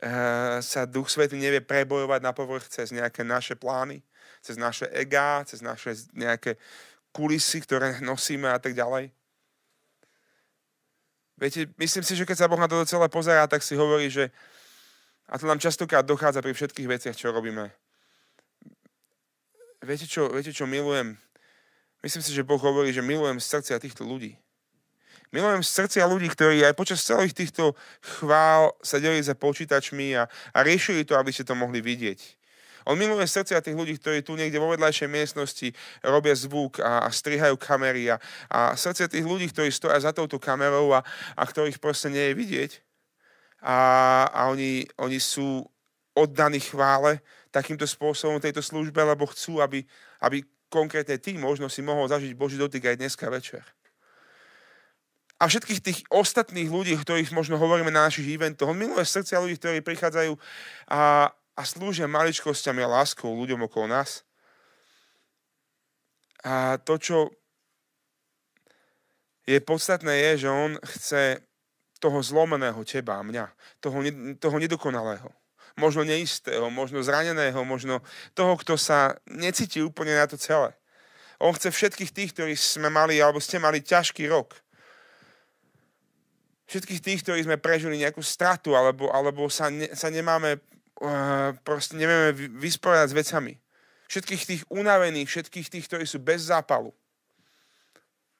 uh, 0.00 0.64
sa 0.64 0.88
Duch 0.88 1.12
Svetý 1.12 1.36
nevie 1.36 1.60
prebojovať 1.60 2.24
na 2.24 2.32
povrch 2.32 2.72
cez 2.72 2.88
nejaké 2.88 3.20
naše 3.20 3.52
plány, 3.52 4.00
cez 4.40 4.56
naše 4.56 4.88
egá, 4.88 5.44
cez 5.44 5.60
naše 5.60 5.92
nejaké 6.16 6.56
kulisy, 7.12 7.60
ktoré 7.60 8.00
nosíme 8.00 8.48
a 8.48 8.56
tak 8.56 8.72
ďalej. 8.72 9.12
Viete, 11.34 11.66
myslím 11.78 12.04
si, 12.06 12.14
že 12.14 12.22
keď 12.22 12.36
sa 12.44 12.50
Boh 12.50 12.60
na 12.60 12.70
toto 12.70 12.86
celé 12.86 13.10
pozerá, 13.10 13.50
tak 13.50 13.62
si 13.66 13.74
hovorí, 13.74 14.06
že 14.06 14.30
a 15.26 15.40
to 15.40 15.48
nám 15.48 15.58
častokrát 15.58 16.06
dochádza 16.06 16.44
pri 16.44 16.54
všetkých 16.54 16.90
veciach, 16.90 17.16
čo 17.16 17.32
robíme, 17.32 17.72
viete 19.82 20.06
čo, 20.06 20.30
viete 20.30 20.52
čo 20.52 20.68
milujem? 20.68 21.16
Myslím 22.04 22.22
si, 22.22 22.36
že 22.36 22.44
Boh 22.44 22.60
hovorí, 22.60 22.92
že 22.92 23.00
milujem 23.00 23.40
srdcia 23.40 23.80
týchto 23.80 24.04
ľudí. 24.04 24.36
Milujem 25.32 25.64
srdcia 25.64 26.04
ľudí, 26.06 26.28
ktorí 26.30 26.62
aj 26.62 26.78
počas 26.78 27.02
celých 27.02 27.34
týchto 27.34 27.74
chvál 27.98 28.76
sedeli 28.84 29.18
za 29.18 29.34
počítačmi 29.34 30.14
a, 30.14 30.28
a 30.28 30.58
riešili 30.62 31.02
to, 31.02 31.16
aby 31.16 31.32
ste 31.32 31.42
to 31.42 31.56
mohli 31.56 31.80
vidieť. 31.80 32.43
On 32.84 32.96
miluje 32.96 33.24
srdcia 33.24 33.64
tých 33.64 33.76
ľudí, 33.76 33.96
ktorí 33.96 34.20
tu 34.20 34.36
niekde 34.36 34.60
vo 34.60 34.68
vedľajšej 34.72 35.08
miestnosti 35.08 35.68
robia 36.04 36.36
zvuk 36.36 36.80
a, 36.84 37.04
a 37.04 37.08
strihajú 37.08 37.56
kamery 37.56 38.12
a, 38.12 38.20
a 38.52 38.76
srdcia 38.76 39.08
tých 39.08 39.24
ľudí, 39.24 39.48
ktorí 39.48 39.72
stoja 39.72 39.96
za 39.96 40.12
touto 40.12 40.36
kamerou 40.36 40.92
a, 40.92 41.00
a 41.34 41.42
ktorých 41.42 41.80
proste 41.80 42.12
nie 42.12 42.32
je 42.32 42.34
vidieť. 42.36 42.72
A, 43.64 43.76
a 44.28 44.40
oni, 44.52 44.84
oni 45.00 45.16
sú 45.16 45.64
oddaní 46.12 46.60
chvále 46.60 47.24
takýmto 47.48 47.88
spôsobom 47.88 48.38
tejto 48.38 48.60
službe, 48.60 49.00
lebo 49.00 49.24
chcú, 49.32 49.64
aby, 49.64 49.82
aby 50.20 50.44
konkrétne 50.68 51.16
ty 51.16 51.38
možno 51.40 51.72
si 51.72 51.80
mohol 51.80 52.10
zažiť 52.10 52.34
Boží 52.36 52.60
dotyk 52.60 52.84
aj 52.84 53.00
dneska 53.00 53.26
večer. 53.30 53.64
A 55.42 55.50
všetkých 55.50 55.80
tých 55.82 56.00
ostatných 56.14 56.70
ľudí, 56.70 56.94
ktorých 56.94 57.34
možno 57.34 57.58
hovoríme 57.58 57.90
na 57.90 58.06
našich 58.06 58.26
eventoch, 58.30 58.70
on 58.70 58.78
miluje 58.78 59.02
srdcia 59.02 59.42
ľudí, 59.42 59.58
ktorí 59.58 59.82
prichádzajú 59.82 60.38
a, 60.90 61.30
a 61.54 61.62
slúžia 61.62 62.10
maličkosťami 62.10 62.82
a 62.82 62.92
láskou 63.00 63.30
ľuďom 63.30 63.70
okolo 63.70 63.86
nás. 63.94 64.26
A 66.44 66.76
to, 66.82 66.98
čo 67.00 67.16
je 69.46 69.60
podstatné, 69.62 70.12
je, 70.12 70.44
že 70.44 70.48
on 70.50 70.76
chce 70.82 71.40
toho 72.02 72.20
zlomeného 72.20 72.84
teba 72.84 73.20
a 73.20 73.24
mňa, 73.24 73.48
toho, 73.80 74.04
toho 74.36 74.56
nedokonalého, 74.60 75.30
možno 75.80 76.04
neistého, 76.04 76.68
možno 76.68 77.00
zraneného, 77.00 77.64
možno 77.64 78.04
toho, 78.36 78.60
kto 78.60 78.76
sa 78.76 79.16
necíti 79.24 79.80
úplne 79.80 80.12
na 80.12 80.28
to 80.28 80.36
celé. 80.36 80.76
On 81.40 81.52
chce 81.56 81.72
všetkých 81.72 82.12
tých, 82.12 82.30
ktorí 82.36 82.54
sme 82.56 82.92
mali, 82.92 83.18
alebo 83.24 83.40
ste 83.40 83.56
mali 83.56 83.80
ťažký 83.80 84.28
rok. 84.28 84.52
Všetkých 86.68 87.00
tých, 87.00 87.20
ktorí 87.24 87.40
sme 87.44 87.60
prežili 87.60 88.00
nejakú 88.00 88.20
stratu, 88.24 88.76
alebo, 88.76 89.08
alebo 89.12 89.48
sa, 89.48 89.68
ne, 89.68 89.88
sa 89.92 90.08
nemáme 90.08 90.60
proste 91.66 91.98
nevieme 91.98 92.32
vysporiadať 92.58 93.08
s 93.10 93.18
vecami. 93.18 93.52
Všetkých 94.08 94.42
tých 94.46 94.62
unavených, 94.70 95.28
všetkých 95.28 95.68
tých, 95.70 95.84
ktorí 95.90 96.04
sú 96.06 96.22
bez 96.22 96.46
zápalu. 96.46 96.94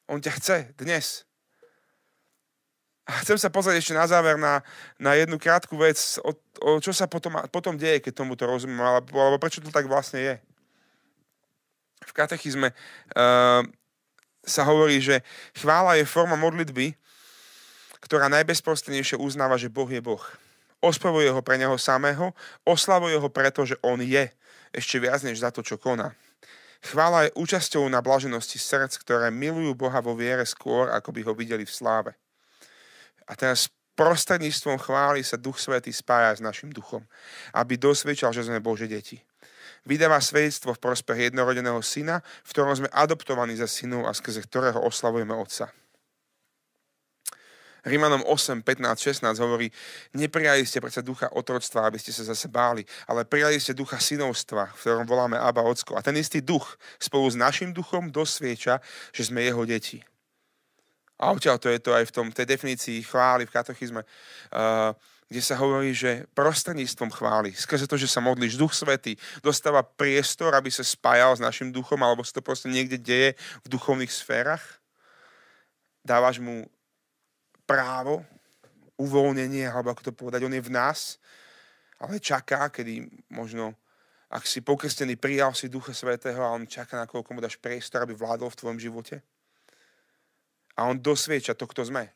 On 0.06 0.20
ťa 0.20 0.32
chce 0.38 0.56
dnes. 0.76 1.24
A 3.04 3.20
chcem 3.20 3.36
sa 3.36 3.52
pozrieť 3.52 3.84
ešte 3.84 3.94
na 3.96 4.08
záver 4.08 4.40
na, 4.40 4.64
na 4.96 5.12
jednu 5.12 5.36
krátku 5.36 5.76
vec, 5.76 6.16
o, 6.24 6.32
o 6.64 6.80
čo 6.80 6.92
sa 6.96 7.04
potom, 7.04 7.36
potom 7.52 7.76
deje, 7.76 8.00
keď 8.00 8.24
tomu 8.24 8.32
to 8.32 8.48
rozumiem, 8.48 8.80
alebo, 8.80 9.20
alebo 9.20 9.36
prečo 9.36 9.60
to 9.60 9.68
tak 9.68 9.84
vlastne 9.84 10.20
je. 10.24 10.34
V 12.04 12.12
katechizme 12.16 12.72
uh, 12.72 13.60
sa 14.44 14.62
hovorí, 14.64 15.00
že 15.04 15.20
chvála 15.56 16.00
je 16.00 16.08
forma 16.08 16.36
modlitby, 16.36 16.96
ktorá 18.04 18.28
najbezprostrednejšie 18.28 19.16
uznáva, 19.20 19.60
že 19.60 19.72
Boh 19.72 19.88
je 19.88 20.00
Boh 20.00 20.20
ospravuje 20.84 21.32
ho 21.32 21.40
pre 21.40 21.56
neho 21.56 21.80
samého, 21.80 22.36
oslavuje 22.68 23.16
ho 23.16 23.28
preto, 23.32 23.64
že 23.64 23.80
on 23.80 24.04
je 24.04 24.28
ešte 24.76 25.00
viac 25.00 25.24
než 25.24 25.40
za 25.40 25.48
to, 25.48 25.64
čo 25.64 25.80
koná. 25.80 26.12
Chvála 26.84 27.24
je 27.24 27.36
účasťou 27.40 27.88
na 27.88 28.04
blaženosti 28.04 28.60
srdc, 28.60 28.92
ktoré 29.00 29.32
milujú 29.32 29.72
Boha 29.72 30.04
vo 30.04 30.12
viere 30.12 30.44
skôr, 30.44 30.92
ako 30.92 31.16
by 31.16 31.20
ho 31.24 31.32
videli 31.32 31.64
v 31.64 31.72
sláve. 31.72 32.12
A 33.24 33.32
teraz 33.32 33.72
prostredníctvom 33.96 34.76
chvály 34.76 35.24
sa 35.24 35.40
Duch 35.40 35.56
Svetý 35.56 35.94
spája 35.94 36.36
s 36.36 36.44
našim 36.44 36.68
duchom, 36.68 37.00
aby 37.56 37.80
dosvedčal, 37.80 38.36
že 38.36 38.44
sme 38.44 38.60
Bože 38.60 38.84
deti. 38.84 39.22
Vydáva 39.88 40.20
svedectvo 40.20 40.76
v 40.76 40.82
prospech 40.82 41.32
jednorodeného 41.32 41.80
syna, 41.80 42.20
v 42.44 42.52
ktorom 42.52 42.74
sme 42.76 42.92
adoptovaní 42.92 43.56
za 43.56 43.68
synov 43.68 44.08
a 44.08 44.12
skrze 44.16 44.44
ktorého 44.44 44.80
oslavujeme 44.80 45.32
Otca. 45.32 45.72
Rímanom 47.84 48.24
8, 48.24 48.64
15, 48.64 48.96
16 48.96 49.44
hovorí, 49.44 49.68
neprijali 50.16 50.64
ste 50.64 50.80
predsa 50.80 51.04
ducha 51.04 51.28
otroctva, 51.28 51.84
aby 51.92 52.00
ste 52.00 52.16
sa 52.16 52.24
zase 52.24 52.48
báli, 52.48 52.80
ale 53.04 53.28
prijali 53.28 53.60
ste 53.60 53.76
ducha 53.76 54.00
synovstva, 54.00 54.72
v 54.72 54.80
ktorom 54.80 55.04
voláme 55.04 55.36
Abba 55.36 55.60
Ocko. 55.60 55.92
A 55.92 56.00
ten 56.00 56.16
istý 56.16 56.40
duch 56.40 56.80
spolu 56.96 57.28
s 57.28 57.36
našim 57.36 57.76
duchom 57.76 58.08
dosvieča, 58.08 58.80
že 59.12 59.28
sme 59.28 59.44
jeho 59.44 59.68
deti. 59.68 60.00
A 61.20 61.30
odtiaľ 61.30 61.60
to 61.60 61.68
je 61.68 61.78
to 61.78 61.92
aj 61.92 62.08
v 62.08 62.14
tom, 62.16 62.26
tej 62.32 62.48
definícii 62.48 63.04
chvály 63.04 63.44
v 63.46 63.54
katechizme, 63.54 64.02
uh, 64.02 64.96
kde 65.28 65.40
sa 65.44 65.56
hovorí, 65.60 65.92
že 65.92 66.24
prostredníctvom 66.32 67.10
chvály, 67.12 67.52
skrze 67.52 67.84
to, 67.84 68.00
že 68.00 68.08
sa 68.08 68.24
modlíš, 68.24 68.60
Duch 68.60 68.72
Svetý 68.72 69.16
dostáva 69.40 69.84
priestor, 69.84 70.56
aby 70.56 70.72
sa 70.72 70.84
spájal 70.84 71.36
s 71.36 71.44
našim 71.44 71.68
duchom, 71.68 72.00
alebo 72.00 72.24
sa 72.24 72.32
to 72.32 72.44
proste 72.44 72.68
niekde 72.68 72.96
deje 72.96 73.36
v 73.64 73.66
duchovných 73.68 74.12
sférach. 74.12 74.62
Dávaš 76.04 76.40
mu 76.40 76.68
právo, 77.66 78.24
uvoľnenie, 79.00 79.66
alebo 79.66 79.90
ako 79.90 80.10
to 80.10 80.12
povedať, 80.14 80.46
on 80.46 80.54
je 80.54 80.62
v 80.62 80.74
nás, 80.74 81.18
ale 81.98 82.22
čaká, 82.22 82.70
kedy 82.70 83.06
možno, 83.32 83.74
ak 84.30 84.46
si 84.46 84.62
pokrstený, 84.62 85.16
prijal 85.18 85.54
si 85.54 85.72
Ducha 85.72 85.94
Svetého 85.94 86.42
a 86.42 86.54
on 86.54 86.68
čaká, 86.68 86.98
na 87.00 87.06
koľko 87.06 87.34
mu 87.34 87.40
dáš 87.42 87.58
priestor, 87.58 88.02
aby 88.02 88.14
vládol 88.14 88.50
v 88.50 88.58
tvojom 88.60 88.78
živote. 88.78 89.22
A 90.74 90.90
on 90.90 90.98
dosvieča 90.98 91.54
to, 91.54 91.70
kto 91.70 91.86
sme. 91.86 92.10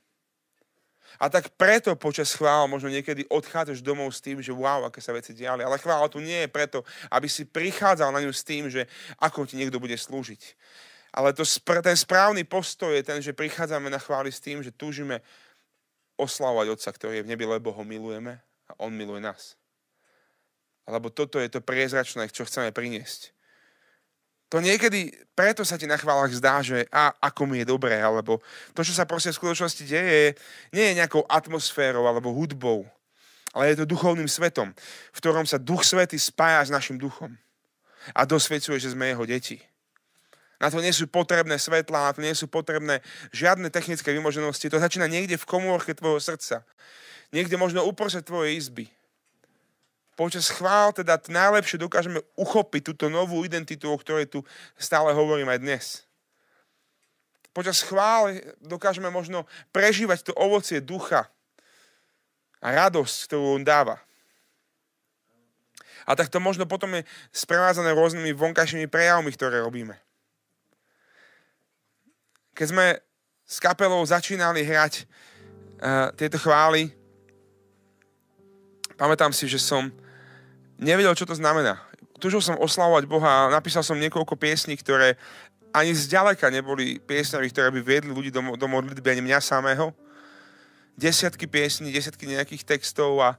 A 1.17 1.33
tak 1.33 1.57
preto 1.57 1.97
počas 1.97 2.37
chvála 2.37 2.69
možno 2.69 2.93
niekedy 2.93 3.25
odchádzaš 3.33 3.81
domov 3.81 4.13
s 4.13 4.21
tým, 4.21 4.45
že 4.45 4.53
wow, 4.53 4.85
aké 4.85 5.01
sa 5.01 5.17
veci 5.17 5.33
diali. 5.33 5.65
Ale 5.65 5.81
chvála 5.81 6.05
tu 6.13 6.21
nie 6.21 6.45
je 6.45 6.53
preto, 6.53 6.85
aby 7.09 7.25
si 7.33 7.49
prichádzal 7.49 8.13
na 8.13 8.21
ňu 8.21 8.29
s 8.29 8.45
tým, 8.45 8.69
že 8.69 8.85
ako 9.17 9.49
ti 9.49 9.57
niekto 9.57 9.81
bude 9.81 9.97
slúžiť. 9.97 10.43
Ale 11.13 11.33
to, 11.33 11.43
ten 11.83 11.97
správny 11.97 12.45
postoj 12.45 12.93
je 12.93 13.05
ten, 13.05 13.19
že 13.25 13.37
prichádzame 13.37 13.89
na 13.89 13.99
chváli 13.99 14.29
s 14.29 14.43
tým, 14.43 14.61
že 14.61 14.75
túžime 14.75 15.25
oslavovať 16.19 16.67
Otca, 16.75 16.91
ktorý 16.93 17.15
je 17.23 17.25
v 17.25 17.31
nebi, 17.31 17.45
lebo 17.47 17.73
ho 17.73 17.83
milujeme 17.87 18.43
a 18.69 18.73
On 18.83 18.93
miluje 18.93 19.23
nás. 19.23 19.57
Alebo 20.85 21.09
toto 21.13 21.41
je 21.41 21.49
to 21.49 21.65
priezračné, 21.65 22.29
čo 22.33 22.45
chceme 22.45 22.73
priniesť. 22.73 23.33
To 24.49 24.65
niekedy, 24.65 25.13
preto 25.37 25.61
sa 25.61 25.77
ti 25.77 25.85
na 25.85 26.01
chválach 26.01 26.33
zdá, 26.33 26.65
že 26.65 26.89
a, 26.89 27.13
ako 27.21 27.45
mi 27.45 27.61
je 27.61 27.69
dobré, 27.69 28.01
alebo 28.01 28.41
to, 28.73 28.81
čo 28.81 28.97
sa 28.97 29.05
proste 29.05 29.29
v 29.29 29.39
skutočnosti 29.45 29.85
deje, 29.85 30.33
nie 30.73 30.85
je 30.89 30.97
nejakou 30.97 31.21
atmosférou 31.29 32.09
alebo 32.09 32.33
hudbou, 32.33 32.89
ale 33.53 33.77
je 33.77 33.85
to 33.85 33.93
duchovným 33.93 34.25
svetom, 34.25 34.73
v 35.13 35.19
ktorom 35.21 35.45
sa 35.45 35.61
Duch 35.61 35.85
Svety 35.85 36.17
spája 36.17 36.65
s 36.65 36.73
našim 36.73 36.97
duchom 36.97 37.37
a 38.17 38.25
dosvedcuje, 38.25 38.81
že 38.81 38.97
sme 38.97 39.13
jeho 39.13 39.29
deti. 39.29 39.61
Na 40.59 40.75
to 40.75 40.83
nie 40.83 40.91
sú 40.91 41.07
potrebné 41.07 41.55
svetlá, 41.55 42.11
na 42.11 42.15
to 42.19 42.23
nie 42.23 42.35
sú 42.35 42.51
potrebné 42.51 42.99
žiadne 43.31 43.71
technické 43.71 44.11
vymoženosti. 44.11 44.67
To 44.71 44.83
začína 44.83 45.07
niekde 45.07 45.39
v 45.39 45.47
komórke 45.47 45.95
tvojho 45.95 46.19
srdca. 46.19 46.67
Niekde 47.31 47.55
možno 47.55 47.87
uprostred 47.87 48.27
tvojej 48.27 48.59
izby. 48.59 48.91
Počas 50.19 50.51
chvál 50.51 50.91
teda 50.91 51.15
najlepšie 51.31 51.79
dokážeme 51.79 52.19
uchopiť 52.35 52.91
túto 52.91 53.07
novú 53.07 53.47
identitu, 53.47 53.87
o 53.87 53.95
ktorej 53.95 54.27
tu 54.27 54.43
stále 54.75 55.15
hovorím 55.15 55.47
aj 55.47 55.63
dnes. 55.63 55.85
Počas 57.55 57.87
chvál 57.87 58.43
dokážeme 58.59 59.15
možno 59.15 59.47
prežívať 59.71 60.27
to 60.27 60.33
ovocie 60.35 60.83
ducha 60.83 61.31
a 62.59 62.67
radosť, 62.75 63.31
ktorú 63.31 63.59
on 63.59 63.63
dáva. 63.63 64.03
A 66.03 66.19
tak 66.19 66.35
to 66.35 66.43
možno 66.43 66.67
potom 66.67 66.99
je 66.99 67.07
sprevádzané 67.31 67.95
rôznymi 67.95 68.35
vonkajšími 68.35 68.91
prejavmi, 68.91 69.31
ktoré 69.31 69.63
robíme. 69.63 69.95
Keď 72.59 72.67
sme 72.75 72.99
s 73.47 73.63
kapelou 73.63 74.03
začínali 74.03 74.67
hrať 74.67 75.07
uh, 75.79 76.11
tieto 76.19 76.43
chvály, 76.43 76.91
pamätám 78.99 79.31
si, 79.31 79.47
že 79.47 79.63
som 79.63 79.95
nevedel, 80.75 81.15
čo 81.15 81.23
to 81.23 81.39
znamená. 81.39 81.79
Tužil 82.19 82.43
som 82.43 82.59
oslavovať 82.59 83.07
Boha 83.07 83.47
napísal 83.47 83.87
som 83.87 83.95
niekoľko 83.95 84.35
piesní, 84.35 84.75
ktoré 84.75 85.15
ani 85.71 85.95
zďaleka 85.95 86.51
neboli 86.51 86.99
piesňami, 86.99 87.47
ktoré 87.47 87.71
by 87.71 87.79
viedli 87.79 88.11
ľudí 88.11 88.35
do, 88.35 88.43
do 88.59 88.67
modlitby, 88.67 89.07
ani 89.07 89.23
mňa 89.23 89.39
samého. 89.39 89.95
Desiatky 90.99 91.47
piesní, 91.47 91.95
desiatky 91.95 92.27
nejakých 92.27 92.67
textov 92.67 93.23
a 93.23 93.39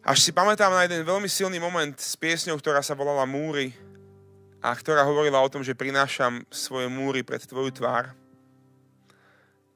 až 0.00 0.24
si 0.24 0.32
pamätám 0.32 0.72
na 0.72 0.88
jeden 0.88 1.04
veľmi 1.04 1.28
silný 1.28 1.60
moment 1.60 1.92
s 1.92 2.16
piesňou, 2.16 2.56
ktorá 2.56 2.80
sa 2.80 2.96
volala 2.96 3.28
Múry, 3.28 3.76
a 4.66 4.74
ktorá 4.74 5.06
hovorila 5.06 5.38
o 5.38 5.46
tom, 5.46 5.62
že 5.62 5.78
prinášam 5.78 6.42
svoje 6.50 6.90
múry 6.90 7.22
pred 7.22 7.38
tvoju 7.38 7.70
tvár. 7.70 8.10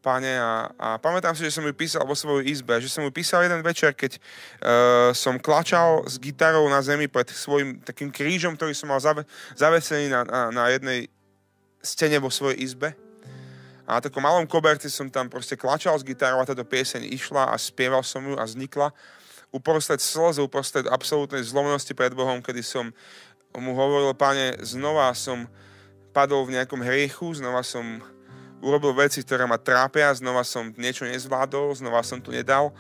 Pane, 0.02 0.32
a, 0.34 0.66
a 0.80 0.88
pamätám 0.98 1.36
si, 1.36 1.46
že 1.46 1.54
som 1.54 1.62
ju 1.62 1.70
písal 1.76 2.02
vo 2.02 2.16
svojej 2.16 2.50
izbe, 2.50 2.80
že 2.82 2.90
som 2.90 3.04
ju 3.06 3.12
písal 3.14 3.46
jeden 3.46 3.62
večer, 3.62 3.94
keď 3.94 4.16
uh, 4.16 5.12
som 5.14 5.38
klačal 5.38 6.02
s 6.08 6.18
gitarou 6.18 6.66
na 6.66 6.82
zemi 6.82 7.06
pred 7.06 7.30
svojim 7.30 7.78
takým 7.84 8.10
krížom, 8.10 8.58
ktorý 8.58 8.74
som 8.74 8.90
mal 8.90 8.98
zave, 8.98 9.22
zavesený 9.54 10.10
na, 10.10 10.20
na, 10.26 10.40
na 10.50 10.64
jednej 10.72 11.06
stene 11.84 12.18
vo 12.18 12.32
svojej 12.32 12.58
izbe. 12.58 12.96
A 13.84 14.00
na 14.00 14.02
takom 14.02 14.24
malom 14.24 14.48
koberci 14.48 14.90
som 14.90 15.12
tam 15.12 15.30
proste 15.30 15.54
klačal 15.54 15.94
s 16.00 16.02
gitarou 16.02 16.40
a 16.40 16.48
táto 16.48 16.64
pieseň 16.64 17.06
išla 17.14 17.52
a 17.52 17.54
spieval 17.60 18.02
som 18.02 18.24
ju 18.24 18.34
a 18.40 18.42
vznikla 18.42 18.90
uprostred 19.50 19.98
slz, 19.98 20.38
uprostred 20.38 20.86
absolútnej 20.86 21.42
zlomnosti 21.42 21.90
pred 21.90 22.14
Bohom, 22.14 22.38
kedy 22.38 22.62
som 22.62 22.94
on 23.50 23.62
mu 23.66 23.74
hovoril, 23.74 24.14
pane, 24.14 24.58
znova 24.62 25.10
som 25.14 25.50
padol 26.14 26.46
v 26.46 26.58
nejakom 26.58 26.82
hriechu, 26.82 27.34
znova 27.34 27.62
som 27.66 28.02
urobil 28.62 28.92
veci, 28.94 29.24
ktoré 29.24 29.48
ma 29.48 29.58
trápia, 29.58 30.12
znova 30.14 30.44
som 30.44 30.70
niečo 30.76 31.08
nezvládol, 31.08 31.74
znova 31.74 32.04
som 32.04 32.20
to 32.20 32.30
nedal. 32.30 32.70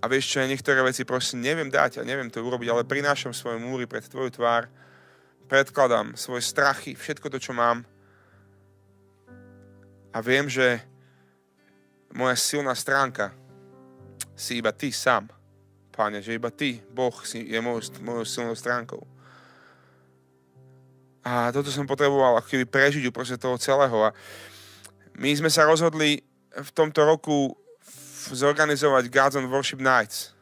A 0.00 0.08
vieš 0.08 0.32
čo, 0.32 0.44
niektoré 0.44 0.80
veci 0.80 1.04
proste 1.04 1.36
neviem 1.36 1.68
dať 1.68 2.00
a 2.00 2.06
neviem 2.08 2.32
to 2.32 2.40
urobiť, 2.40 2.68
ale 2.72 2.88
prinášam 2.88 3.36
svoje 3.36 3.60
múry 3.60 3.84
pred 3.84 4.04
tvoju 4.04 4.32
tvár, 4.32 4.68
predkladám 5.44 6.16
svoje 6.16 6.40
strachy, 6.44 6.96
všetko 6.96 7.28
to, 7.28 7.38
čo 7.38 7.52
mám. 7.52 7.84
A 10.10 10.18
viem, 10.24 10.48
že 10.48 10.82
moja 12.10 12.34
silná 12.34 12.74
stránka 12.74 13.30
si 14.34 14.58
iba 14.58 14.72
ty 14.72 14.90
sám, 14.90 15.28
páne, 15.92 16.24
že 16.24 16.34
iba 16.34 16.48
ty, 16.48 16.80
Boh, 16.90 17.14
si 17.22 17.44
je 17.44 17.60
mojou, 17.60 17.92
mojou 18.02 18.24
silnou 18.24 18.56
stránkou. 18.56 19.04
A 21.20 21.52
toto 21.52 21.68
som 21.68 21.84
potreboval 21.84 22.40
ako 22.40 22.48
keby 22.48 22.64
prežiť 22.64 23.04
uprostred 23.12 23.40
toho 23.40 23.60
celého. 23.60 24.08
A 24.08 24.10
my 25.20 25.30
sme 25.36 25.52
sa 25.52 25.68
rozhodli 25.68 26.24
v 26.50 26.70
tomto 26.72 27.04
roku 27.04 27.52
zorganizovať 28.32 29.04
Gods 29.12 29.36
on 29.36 29.48
Worship 29.52 29.84
Nights. 29.84 30.32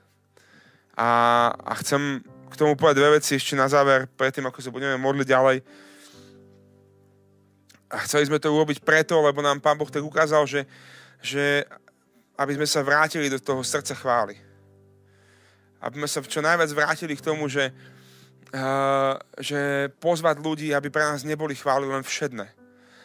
A, 0.95 1.51
a 1.51 1.73
chcem 1.83 2.23
k 2.51 2.55
tomu 2.59 2.75
povedať 2.75 2.99
dve 2.99 3.11
veci 3.19 3.38
ešte 3.38 3.55
na 3.55 3.67
záver, 3.71 4.07
predtým 4.19 4.47
ako 4.47 4.59
sa 4.59 4.75
budeme 4.75 4.99
modliť 4.99 5.27
ďalej. 5.27 5.59
A 7.88 7.97
chceli 8.05 8.29
sme 8.29 8.38
to 8.38 8.53
urobiť 8.53 8.85
preto, 8.85 9.19
lebo 9.23 9.41
nám 9.41 9.62
Pán 9.62 9.79
Boh 9.79 9.88
tak 9.88 10.05
ukázal, 10.05 10.45
že, 10.45 10.67
že 11.23 11.64
aby 12.38 12.55
sme 12.55 12.67
sa 12.69 12.85
vrátili 12.85 13.27
do 13.27 13.41
toho 13.41 13.64
srdca 13.64 13.95
chvály. 13.97 14.37
Aby 15.83 16.03
sme 16.03 16.09
sa 16.11 16.21
čo 16.23 16.43
najviac 16.43 16.71
vrátili 16.75 17.14
k 17.17 17.25
tomu, 17.25 17.49
že, 17.49 17.71
že 19.38 19.92
pozvať 20.00 20.40
ľudí, 20.40 20.72
aby 20.72 20.88
pre 20.88 21.04
nás 21.04 21.24
neboli 21.24 21.52
chvály 21.52 21.84
len 21.84 22.00
všedné. 22.00 22.48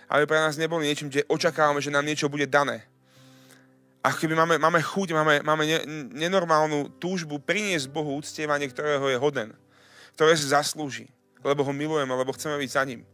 Aby 0.07 0.23
pre 0.29 0.39
nás 0.39 0.55
neboli 0.55 0.87
niečím, 0.87 1.09
kde 1.09 1.27
očakávame, 1.27 1.83
že 1.83 1.91
nám 1.91 2.05
niečo 2.05 2.31
bude 2.31 2.47
dané. 2.47 2.83
A 4.03 4.11
keby 4.11 4.35
máme, 4.35 4.55
máme 4.59 4.83
chuť, 4.83 5.15
máme, 5.15 5.39
máme 5.47 5.63
ne, 5.63 5.79
nenormálnu 6.27 6.99
túžbu 6.99 7.39
priniesť 7.39 7.87
Bohu 7.87 8.19
uctievanie, 8.19 8.67
ktorého 8.67 9.07
je 9.07 9.15
hoden, 9.15 9.55
ktoré 10.19 10.35
si 10.35 10.51
zaslúži, 10.51 11.07
lebo 11.39 11.63
ho 11.63 11.71
milujeme, 11.71 12.11
lebo 12.11 12.35
chceme 12.35 12.59
byť 12.59 12.71
za 12.71 12.83
ním. 12.83 13.07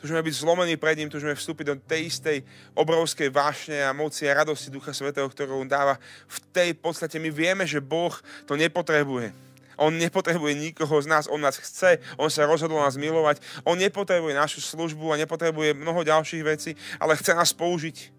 Túžime 0.00 0.24
byť 0.24 0.32
zlomení 0.40 0.80
pred 0.80 0.96
ním, 0.96 1.12
túžime 1.12 1.36
vstúpiť 1.36 1.66
do 1.68 1.76
tej 1.76 2.08
istej 2.08 2.40
obrovskej 2.72 3.28
vášne 3.28 3.84
a 3.84 3.92
moci 3.92 4.24
a 4.24 4.40
radosti 4.40 4.72
Ducha 4.72 4.96
Svetého, 4.96 5.28
ktorú 5.28 5.60
on 5.60 5.68
dáva. 5.68 6.00
V 6.24 6.40
tej 6.48 6.72
podstate 6.72 7.20
my 7.20 7.28
vieme, 7.28 7.68
že 7.68 7.84
Boh 7.84 8.16
to 8.48 8.56
nepotrebuje. 8.56 9.49
On 9.80 9.88
nepotrebuje 9.88 10.52
nikoho 10.60 11.00
z 11.00 11.08
nás, 11.08 11.24
on 11.24 11.40
nás 11.40 11.56
chce, 11.56 12.04
on 12.20 12.28
sa 12.28 12.44
rozhodol 12.44 12.84
nás 12.84 13.00
milovať, 13.00 13.40
on 13.64 13.80
nepotrebuje 13.80 14.36
našu 14.36 14.60
službu 14.60 15.16
a 15.16 15.20
nepotrebuje 15.24 15.72
mnoho 15.72 16.04
ďalších 16.04 16.44
vecí, 16.44 16.76
ale 17.00 17.16
chce 17.16 17.32
nás 17.32 17.56
použiť. 17.56 18.12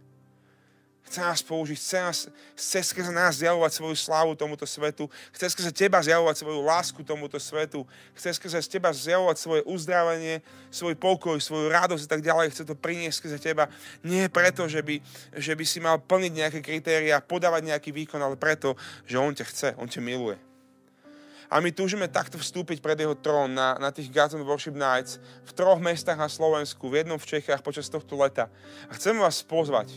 Chce 1.11 1.21
nás 1.21 1.43
použiť, 1.43 1.77
chce, 1.77 1.97
nás, 2.01 2.17
chce 2.55 2.79
skrze 2.87 3.11
nás 3.11 3.35
zjavovať 3.35 3.71
svoju 3.73 3.95
slávu 3.99 4.31
tomuto 4.31 4.63
svetu, 4.65 5.11
chce 5.35 5.53
skrze 5.53 5.71
teba 5.75 5.99
zjavovať 6.01 6.39
svoju 6.39 6.59
lásku 6.63 7.03
tomuto 7.03 7.35
svetu, 7.35 7.85
chce 8.15 8.39
skrze 8.39 8.57
teba 8.65 8.89
zjavovať 8.95 9.37
svoje 9.37 9.61
uzdravenie, 9.67 10.39
svoj 10.71 10.95
pokoj, 10.95 11.35
svoju 11.37 11.67
radosť 11.67 12.07
a 12.07 12.09
tak 12.09 12.21
ďalej, 12.23 12.55
chce 12.55 12.63
to 12.63 12.79
priniesť 12.79 13.17
skrze 13.21 13.37
teba. 13.43 13.67
Nie 14.07 14.31
preto, 14.31 14.65
že 14.71 14.79
by, 14.81 14.97
že 15.35 15.53
by 15.53 15.65
si 15.67 15.83
mal 15.83 15.99
plniť 15.99 16.31
nejaké 16.31 16.59
kritéria, 16.63 17.19
podávať 17.19 17.69
nejaký 17.69 17.91
výkon, 17.91 18.21
ale 18.23 18.39
preto, 18.39 18.79
že 19.03 19.19
On 19.19 19.35
ťa 19.35 19.45
chce, 19.45 19.67
On 19.77 19.85
ťa 19.91 19.99
miluje. 19.99 20.50
A 21.51 21.59
my 21.59 21.67
túžime 21.75 22.07
takto 22.07 22.39
vstúpiť 22.39 22.79
pred 22.79 22.95
jeho 22.95 23.11
trón 23.11 23.51
na, 23.51 23.75
na 23.75 23.91
tých 23.91 24.07
Gods 24.07 24.39
Worship 24.39 24.71
Nights 24.71 25.19
v 25.43 25.51
troch 25.51 25.83
mestách 25.83 26.15
na 26.15 26.31
Slovensku, 26.31 26.87
v 26.87 27.03
jednom 27.03 27.19
v 27.19 27.27
Čechách 27.27 27.59
počas 27.59 27.91
tohto 27.91 28.15
leta. 28.15 28.47
A 28.87 28.95
chcem 28.95 29.11
vás 29.19 29.43
pozvať, 29.43 29.91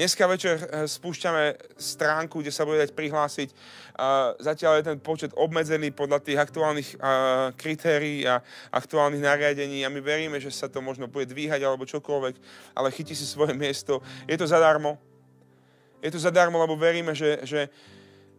Dneska 0.00 0.24
večer 0.24 0.56
eh, 0.56 0.88
spúšťame 0.88 1.76
stránku, 1.76 2.40
kde 2.40 2.48
sa 2.48 2.64
bude 2.64 2.80
dať 2.80 2.96
prihlásiť. 2.96 3.52
Zatiaľ 4.40 4.80
je 4.80 4.88
ten 4.88 4.96
počet 4.96 5.28
obmedzený 5.36 5.92
podľa 5.92 6.24
tých 6.24 6.40
aktuálnych 6.40 6.96
kritérií 7.60 8.24
a 8.24 8.40
aktuálnych 8.72 9.20
nariadení 9.20 9.84
a 9.84 9.92
my 9.92 10.00
veríme, 10.00 10.40
že 10.40 10.48
sa 10.48 10.72
to 10.72 10.80
možno 10.80 11.04
bude 11.04 11.28
dvíhať 11.28 11.60
alebo 11.60 11.84
čokoľvek, 11.84 12.34
ale 12.72 12.94
chytí 12.96 13.12
si 13.12 13.28
svoje 13.28 13.52
miesto. 13.52 14.00
Je 14.24 14.40
to 14.40 14.48
zadarmo. 14.48 14.96
Je 16.00 16.08
to 16.08 16.16
zadarmo, 16.16 16.56
lebo 16.56 16.80
veríme, 16.80 17.12
že, 17.12 17.44
že 17.44 17.68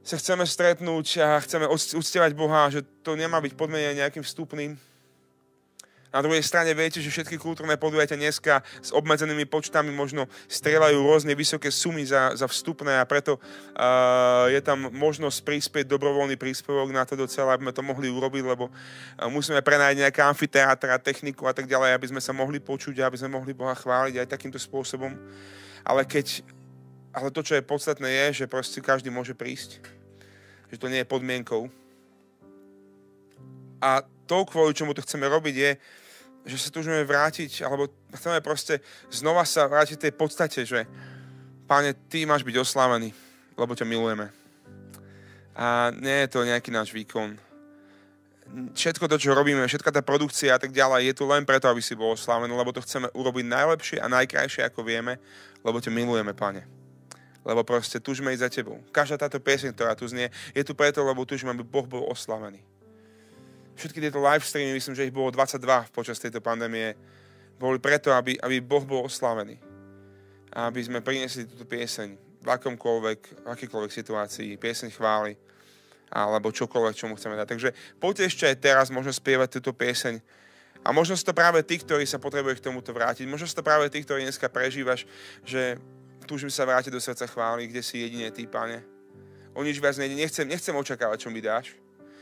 sa 0.02 0.18
chceme 0.18 0.44
stretnúť 0.46 1.08
a 1.22 1.38
chceme 1.42 1.70
uctievať 1.72 2.32
Boha, 2.34 2.70
že 2.74 2.82
to 3.06 3.14
nemá 3.14 3.38
byť 3.38 3.54
podmenené 3.54 4.02
nejakým 4.02 4.26
vstupným, 4.26 4.74
na 6.12 6.20
druhej 6.20 6.44
strane 6.44 6.76
viete, 6.76 7.00
že 7.00 7.08
všetky 7.08 7.40
kultúrne 7.40 7.80
podujatia 7.80 8.20
dneska 8.20 8.60
s 8.84 8.92
obmedzenými 8.92 9.48
počtami 9.48 9.96
možno 9.96 10.28
strieľajú 10.52 11.00
rôzne 11.00 11.32
vysoké 11.32 11.72
sumy 11.72 12.04
za, 12.04 12.36
za 12.36 12.52
vstupné 12.52 13.00
a 13.00 13.08
preto 13.08 13.40
uh, 13.40 14.52
je 14.52 14.60
tam 14.60 14.92
možnosť 14.92 15.40
prispieť 15.40 15.88
dobrovoľný 15.88 16.36
príspevok 16.36 16.92
na 16.92 17.08
to 17.08 17.16
docela, 17.16 17.56
aby 17.56 17.64
sme 17.64 17.78
to 17.80 17.84
mohli 17.88 18.12
urobiť, 18.12 18.44
lebo 18.44 18.68
uh, 18.68 19.32
musíme 19.32 19.64
prenájsť 19.64 20.04
nejaké 20.04 20.20
amfiteátra, 20.20 21.00
techniku 21.00 21.48
a 21.48 21.56
tak 21.56 21.64
ďalej, 21.64 21.96
aby 21.96 22.12
sme 22.12 22.20
sa 22.20 22.36
mohli 22.36 22.60
počuť 22.60 23.00
a 23.00 23.08
aby 23.08 23.16
sme 23.16 23.40
mohli 23.40 23.56
Boha 23.56 23.72
chváliť 23.72 24.20
aj 24.20 24.28
takýmto 24.36 24.60
spôsobom. 24.60 25.16
Ale 25.88 26.04
keď 26.04 26.44
ale 27.12 27.32
to, 27.32 27.44
čo 27.44 27.60
je 27.60 27.64
podstatné, 27.64 28.08
je, 28.08 28.44
že 28.44 28.52
proste 28.52 28.80
každý 28.80 29.12
môže 29.12 29.36
prísť. 29.36 29.84
Že 30.72 30.78
to 30.80 30.88
nie 30.88 31.04
je 31.04 31.12
podmienkou. 31.12 31.68
A 33.84 34.04
to, 34.28 34.48
kvôli 34.48 34.72
čomu 34.72 34.96
to 34.96 35.04
chceme 35.04 35.28
robiť, 35.28 35.56
je, 35.56 35.72
že 36.46 36.58
sa 36.58 36.70
túžime 36.74 37.04
vrátiť, 37.04 37.68
alebo 37.68 37.92
chceme 38.16 38.40
proste 38.42 38.80
znova 39.12 39.46
sa 39.46 39.68
vrátiť 39.68 40.10
tej 40.10 40.14
podstate, 40.16 40.64
že 40.66 40.88
Páne, 41.72 41.96
Ty 41.96 42.28
máš 42.28 42.44
byť 42.44 42.60
oslávený, 42.60 43.16
lebo 43.56 43.72
ťa 43.72 43.88
milujeme. 43.88 44.28
A 45.56 45.96
nie 45.96 46.28
je 46.28 46.32
to 46.32 46.44
nejaký 46.44 46.68
náš 46.68 46.92
výkon. 46.92 47.40
Všetko 48.76 49.08
to, 49.08 49.16
čo 49.16 49.32
robíme, 49.32 49.64
všetka 49.64 49.96
tá 49.96 50.04
produkcia 50.04 50.52
a 50.52 50.60
tak 50.60 50.76
ďalej, 50.76 51.08
je 51.08 51.16
tu 51.16 51.24
len 51.24 51.48
preto, 51.48 51.72
aby 51.72 51.80
si 51.80 51.96
bol 51.96 52.12
oslávený, 52.12 52.52
lebo 52.52 52.76
to 52.76 52.84
chceme 52.84 53.08
urobiť 53.16 53.46
najlepšie 53.48 53.98
a 54.04 54.12
najkrajšie, 54.12 54.68
ako 54.68 54.84
vieme, 54.84 55.16
lebo 55.64 55.80
ťa 55.80 55.96
milujeme, 55.96 56.36
Pane. 56.36 56.81
Lebo 57.42 57.66
proste 57.66 57.98
túžime 57.98 58.34
ísť 58.34 58.44
za 58.46 58.50
Tebou. 58.50 58.78
Každá 58.94 59.18
táto 59.18 59.42
pieseň, 59.42 59.74
ktorá 59.74 59.98
tu 59.98 60.06
znie, 60.06 60.30
je 60.54 60.62
tu 60.62 60.78
preto, 60.78 61.02
lebo 61.02 61.26
túžime, 61.26 61.50
aby 61.50 61.66
Boh 61.66 61.90
bol 61.90 62.06
oslávený 62.10 62.62
všetky 63.82 63.98
tieto 63.98 64.22
live 64.22 64.46
streamy, 64.46 64.78
myslím, 64.78 64.94
že 64.94 65.10
ich 65.10 65.16
bolo 65.16 65.34
22 65.34 65.90
počas 65.90 66.22
tejto 66.22 66.38
pandémie, 66.38 66.94
boli 67.58 67.82
preto, 67.82 68.14
aby, 68.14 68.38
aby 68.38 68.62
Boh 68.62 68.86
bol 68.86 69.10
oslávený. 69.10 69.58
A 70.54 70.70
aby 70.70 70.86
sme 70.86 71.02
priniesli 71.02 71.50
túto 71.50 71.66
pieseň 71.66 72.14
v 72.42 72.48
akomkoľvek, 72.48 73.20
v 73.42 73.48
akýkoľvek 73.50 73.92
situácii, 73.94 74.62
pieseň 74.62 74.90
chvály, 74.94 75.34
alebo 76.14 76.54
čokoľvek, 76.54 76.94
čo 76.94 77.10
mu 77.10 77.18
chceme 77.18 77.34
dať. 77.40 77.48
Takže 77.48 77.70
poďte 77.98 78.24
ešte 78.30 78.44
aj 78.46 78.58
teraz 78.62 78.88
možno 78.94 79.10
spievať 79.10 79.58
túto 79.58 79.74
pieseň. 79.74 80.22
A 80.82 80.90
možno 80.90 81.14
si 81.14 81.26
to 81.26 81.34
práve 81.34 81.62
tí, 81.62 81.78
ktorí 81.78 82.06
sa 82.06 82.18
potrebujú 82.18 82.58
k 82.58 82.66
tomuto 82.66 82.90
vrátiť. 82.90 83.30
Možno 83.30 83.46
si 83.46 83.54
to 83.54 83.66
práve 83.66 83.86
tí, 83.94 84.02
ktorí 84.02 84.26
dneska 84.26 84.50
prežívaš, 84.50 85.06
že 85.46 85.78
túžim 86.32 86.48
sa 86.48 86.64
vrátiť 86.64 86.96
do 86.96 87.04
srdca 87.04 87.28
chvály, 87.28 87.68
kde 87.68 87.84
si 87.84 88.00
jedine 88.00 88.32
ty, 88.32 88.48
pane. 88.48 88.80
O 89.52 89.60
nič 89.68 89.84
viac 89.84 90.00
nejde. 90.00 90.16
Nechcem, 90.16 90.48
nechcem 90.48 90.72
očakávať, 90.72 91.28
čo 91.28 91.30
mi 91.30 91.44
dáš. 91.44 91.76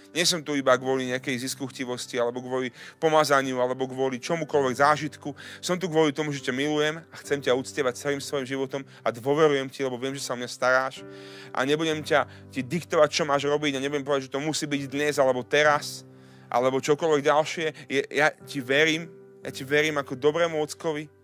Nie 0.10 0.26
som 0.26 0.42
tu 0.42 0.58
iba 0.58 0.74
kvôli 0.74 1.14
nejakej 1.14 1.46
ziskuchtivosti, 1.46 2.18
alebo 2.18 2.42
kvôli 2.42 2.74
pomazaniu, 2.98 3.62
alebo 3.62 3.86
kvôli 3.86 4.18
čomukoľvek 4.18 4.82
zážitku. 4.82 5.38
Som 5.62 5.78
tu 5.78 5.86
kvôli 5.86 6.10
tomu, 6.10 6.34
že 6.34 6.42
ťa 6.42 6.50
milujem 6.58 6.98
a 6.98 7.16
chcem 7.22 7.38
ťa 7.38 7.54
uctievať 7.54 8.02
celým 8.02 8.18
svojim 8.18 8.50
životom 8.50 8.82
a 9.06 9.14
dôverujem 9.14 9.70
ti, 9.70 9.86
lebo 9.86 10.02
viem, 10.02 10.18
že 10.18 10.26
sa 10.26 10.34
o 10.34 10.42
mňa 10.42 10.50
staráš. 10.50 11.06
A 11.54 11.62
nebudem 11.62 12.02
ťa 12.02 12.26
ti 12.50 12.66
diktovať, 12.66 13.10
čo 13.14 13.30
máš 13.30 13.46
robiť 13.46 13.78
a 13.78 13.84
nebudem 13.86 14.02
povedať, 14.02 14.26
že 14.26 14.34
to 14.34 14.42
musí 14.42 14.66
byť 14.66 14.90
dnes 14.90 15.22
alebo 15.22 15.46
teraz, 15.46 16.02
alebo 16.50 16.82
čokoľvek 16.82 17.22
ďalšie. 17.30 17.68
Je, 17.86 18.02
ja 18.10 18.34
ti 18.34 18.66
verím, 18.66 19.06
ja 19.46 19.54
ti 19.54 19.62
verím 19.62 20.02
ako 20.02 20.18
dobrému 20.18 20.58
ockovi 20.58 21.19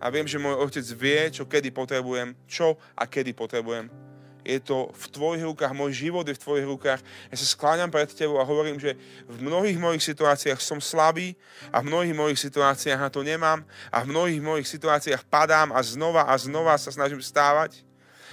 a 0.00 0.08
viem, 0.08 0.24
že 0.24 0.40
môj 0.40 0.56
otec 0.56 0.86
vie, 0.96 1.20
čo 1.30 1.44
kedy 1.44 1.70
potrebujem, 1.70 2.32
čo 2.48 2.80
a 2.96 3.04
kedy 3.04 3.36
potrebujem 3.36 4.10
je 4.44 4.58
to 4.60 4.88
v 4.92 5.04
tvojich 5.12 5.44
rukách, 5.44 5.72
môj 5.76 5.92
život 6.08 6.24
je 6.24 6.36
v 6.36 6.42
tvojich 6.42 6.66
rukách. 6.66 7.00
Ja 7.28 7.36
sa 7.36 7.46
skláňam 7.46 7.92
pred 7.92 8.08
tebou 8.10 8.40
a 8.40 8.48
hovorím, 8.48 8.80
že 8.80 8.96
v 9.28 9.38
mnohých 9.44 9.76
mojich 9.76 10.04
situáciách 10.04 10.60
som 10.60 10.80
slabý 10.80 11.36
a 11.68 11.84
v 11.84 11.88
mnohých 11.92 12.16
mojich 12.16 12.40
situáciách 12.40 13.00
na 13.00 13.10
to 13.12 13.20
nemám 13.20 13.62
a 13.92 14.02
v 14.02 14.10
mnohých 14.10 14.40
mojich 14.40 14.68
situáciách 14.68 15.22
padám 15.28 15.70
a 15.70 15.80
znova 15.84 16.26
a 16.26 16.34
znova 16.40 16.74
sa 16.80 16.90
snažím 16.90 17.20
stávať. 17.20 17.84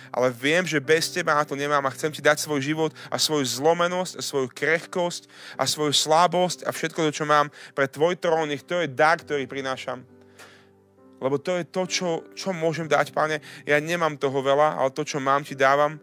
Ale 0.07 0.31
viem, 0.31 0.63
že 0.63 0.79
bez 0.79 1.11
teba 1.11 1.35
na 1.35 1.43
to 1.43 1.51
nemám 1.51 1.83
a 1.83 1.91
chcem 1.91 2.07
ti 2.07 2.23
dať 2.23 2.39
svoj 2.39 2.63
život 2.63 2.95
a 3.11 3.19
svoju 3.19 3.43
zlomenosť 3.43 4.15
a 4.15 4.21
svoju 4.23 4.47
krehkosť 4.55 5.27
a 5.59 5.67
svoju 5.67 5.91
slabosť 5.91 6.63
a 6.63 6.71
všetko 6.71 7.11
to, 7.11 7.11
čo 7.11 7.25
mám 7.27 7.51
pre 7.75 7.91
tvoj 7.91 8.15
trón. 8.15 8.47
Nech 8.47 8.63
to 8.63 8.79
je 8.79 8.87
dar, 8.87 9.19
ktorý 9.19 9.43
prinášam. 9.51 10.16
Lebo 11.17 11.41
to 11.41 11.57
je 11.57 11.63
to, 11.65 11.83
čo, 11.89 12.09
čo 12.37 12.53
môžem 12.53 12.85
dať, 12.85 13.09
páne. 13.09 13.41
Ja 13.65 13.81
nemám 13.81 14.21
toho 14.21 14.37
veľa, 14.41 14.77
ale 14.77 14.93
to, 14.93 15.01
čo 15.01 15.17
mám, 15.17 15.41
ti 15.41 15.57
dávam. 15.57 15.97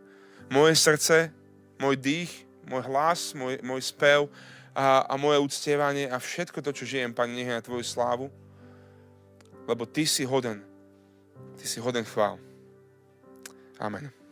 Moje 0.50 0.74
srdce, 0.74 1.30
môj 1.78 1.94
dých, 1.98 2.30
môj 2.66 2.82
hlas, 2.90 3.32
môj, 3.38 3.62
môj 3.62 3.80
spev 3.84 4.26
a, 4.74 5.06
a 5.06 5.14
moje 5.14 5.38
uctievanie 5.38 6.10
a 6.10 6.18
všetko 6.18 6.58
to, 6.58 6.70
čo 6.74 6.84
žijem, 6.88 7.14
Pane, 7.14 7.30
nech 7.30 7.46
je 7.46 7.54
na 7.54 7.62
Tvoju 7.62 7.86
slávu, 7.86 8.26
lebo 9.70 9.86
Ty 9.86 10.02
si 10.02 10.26
hoden. 10.26 10.60
Ty 11.54 11.64
si 11.64 11.78
hoden 11.78 12.02
chvál. 12.02 12.36
Amen. 13.78 14.23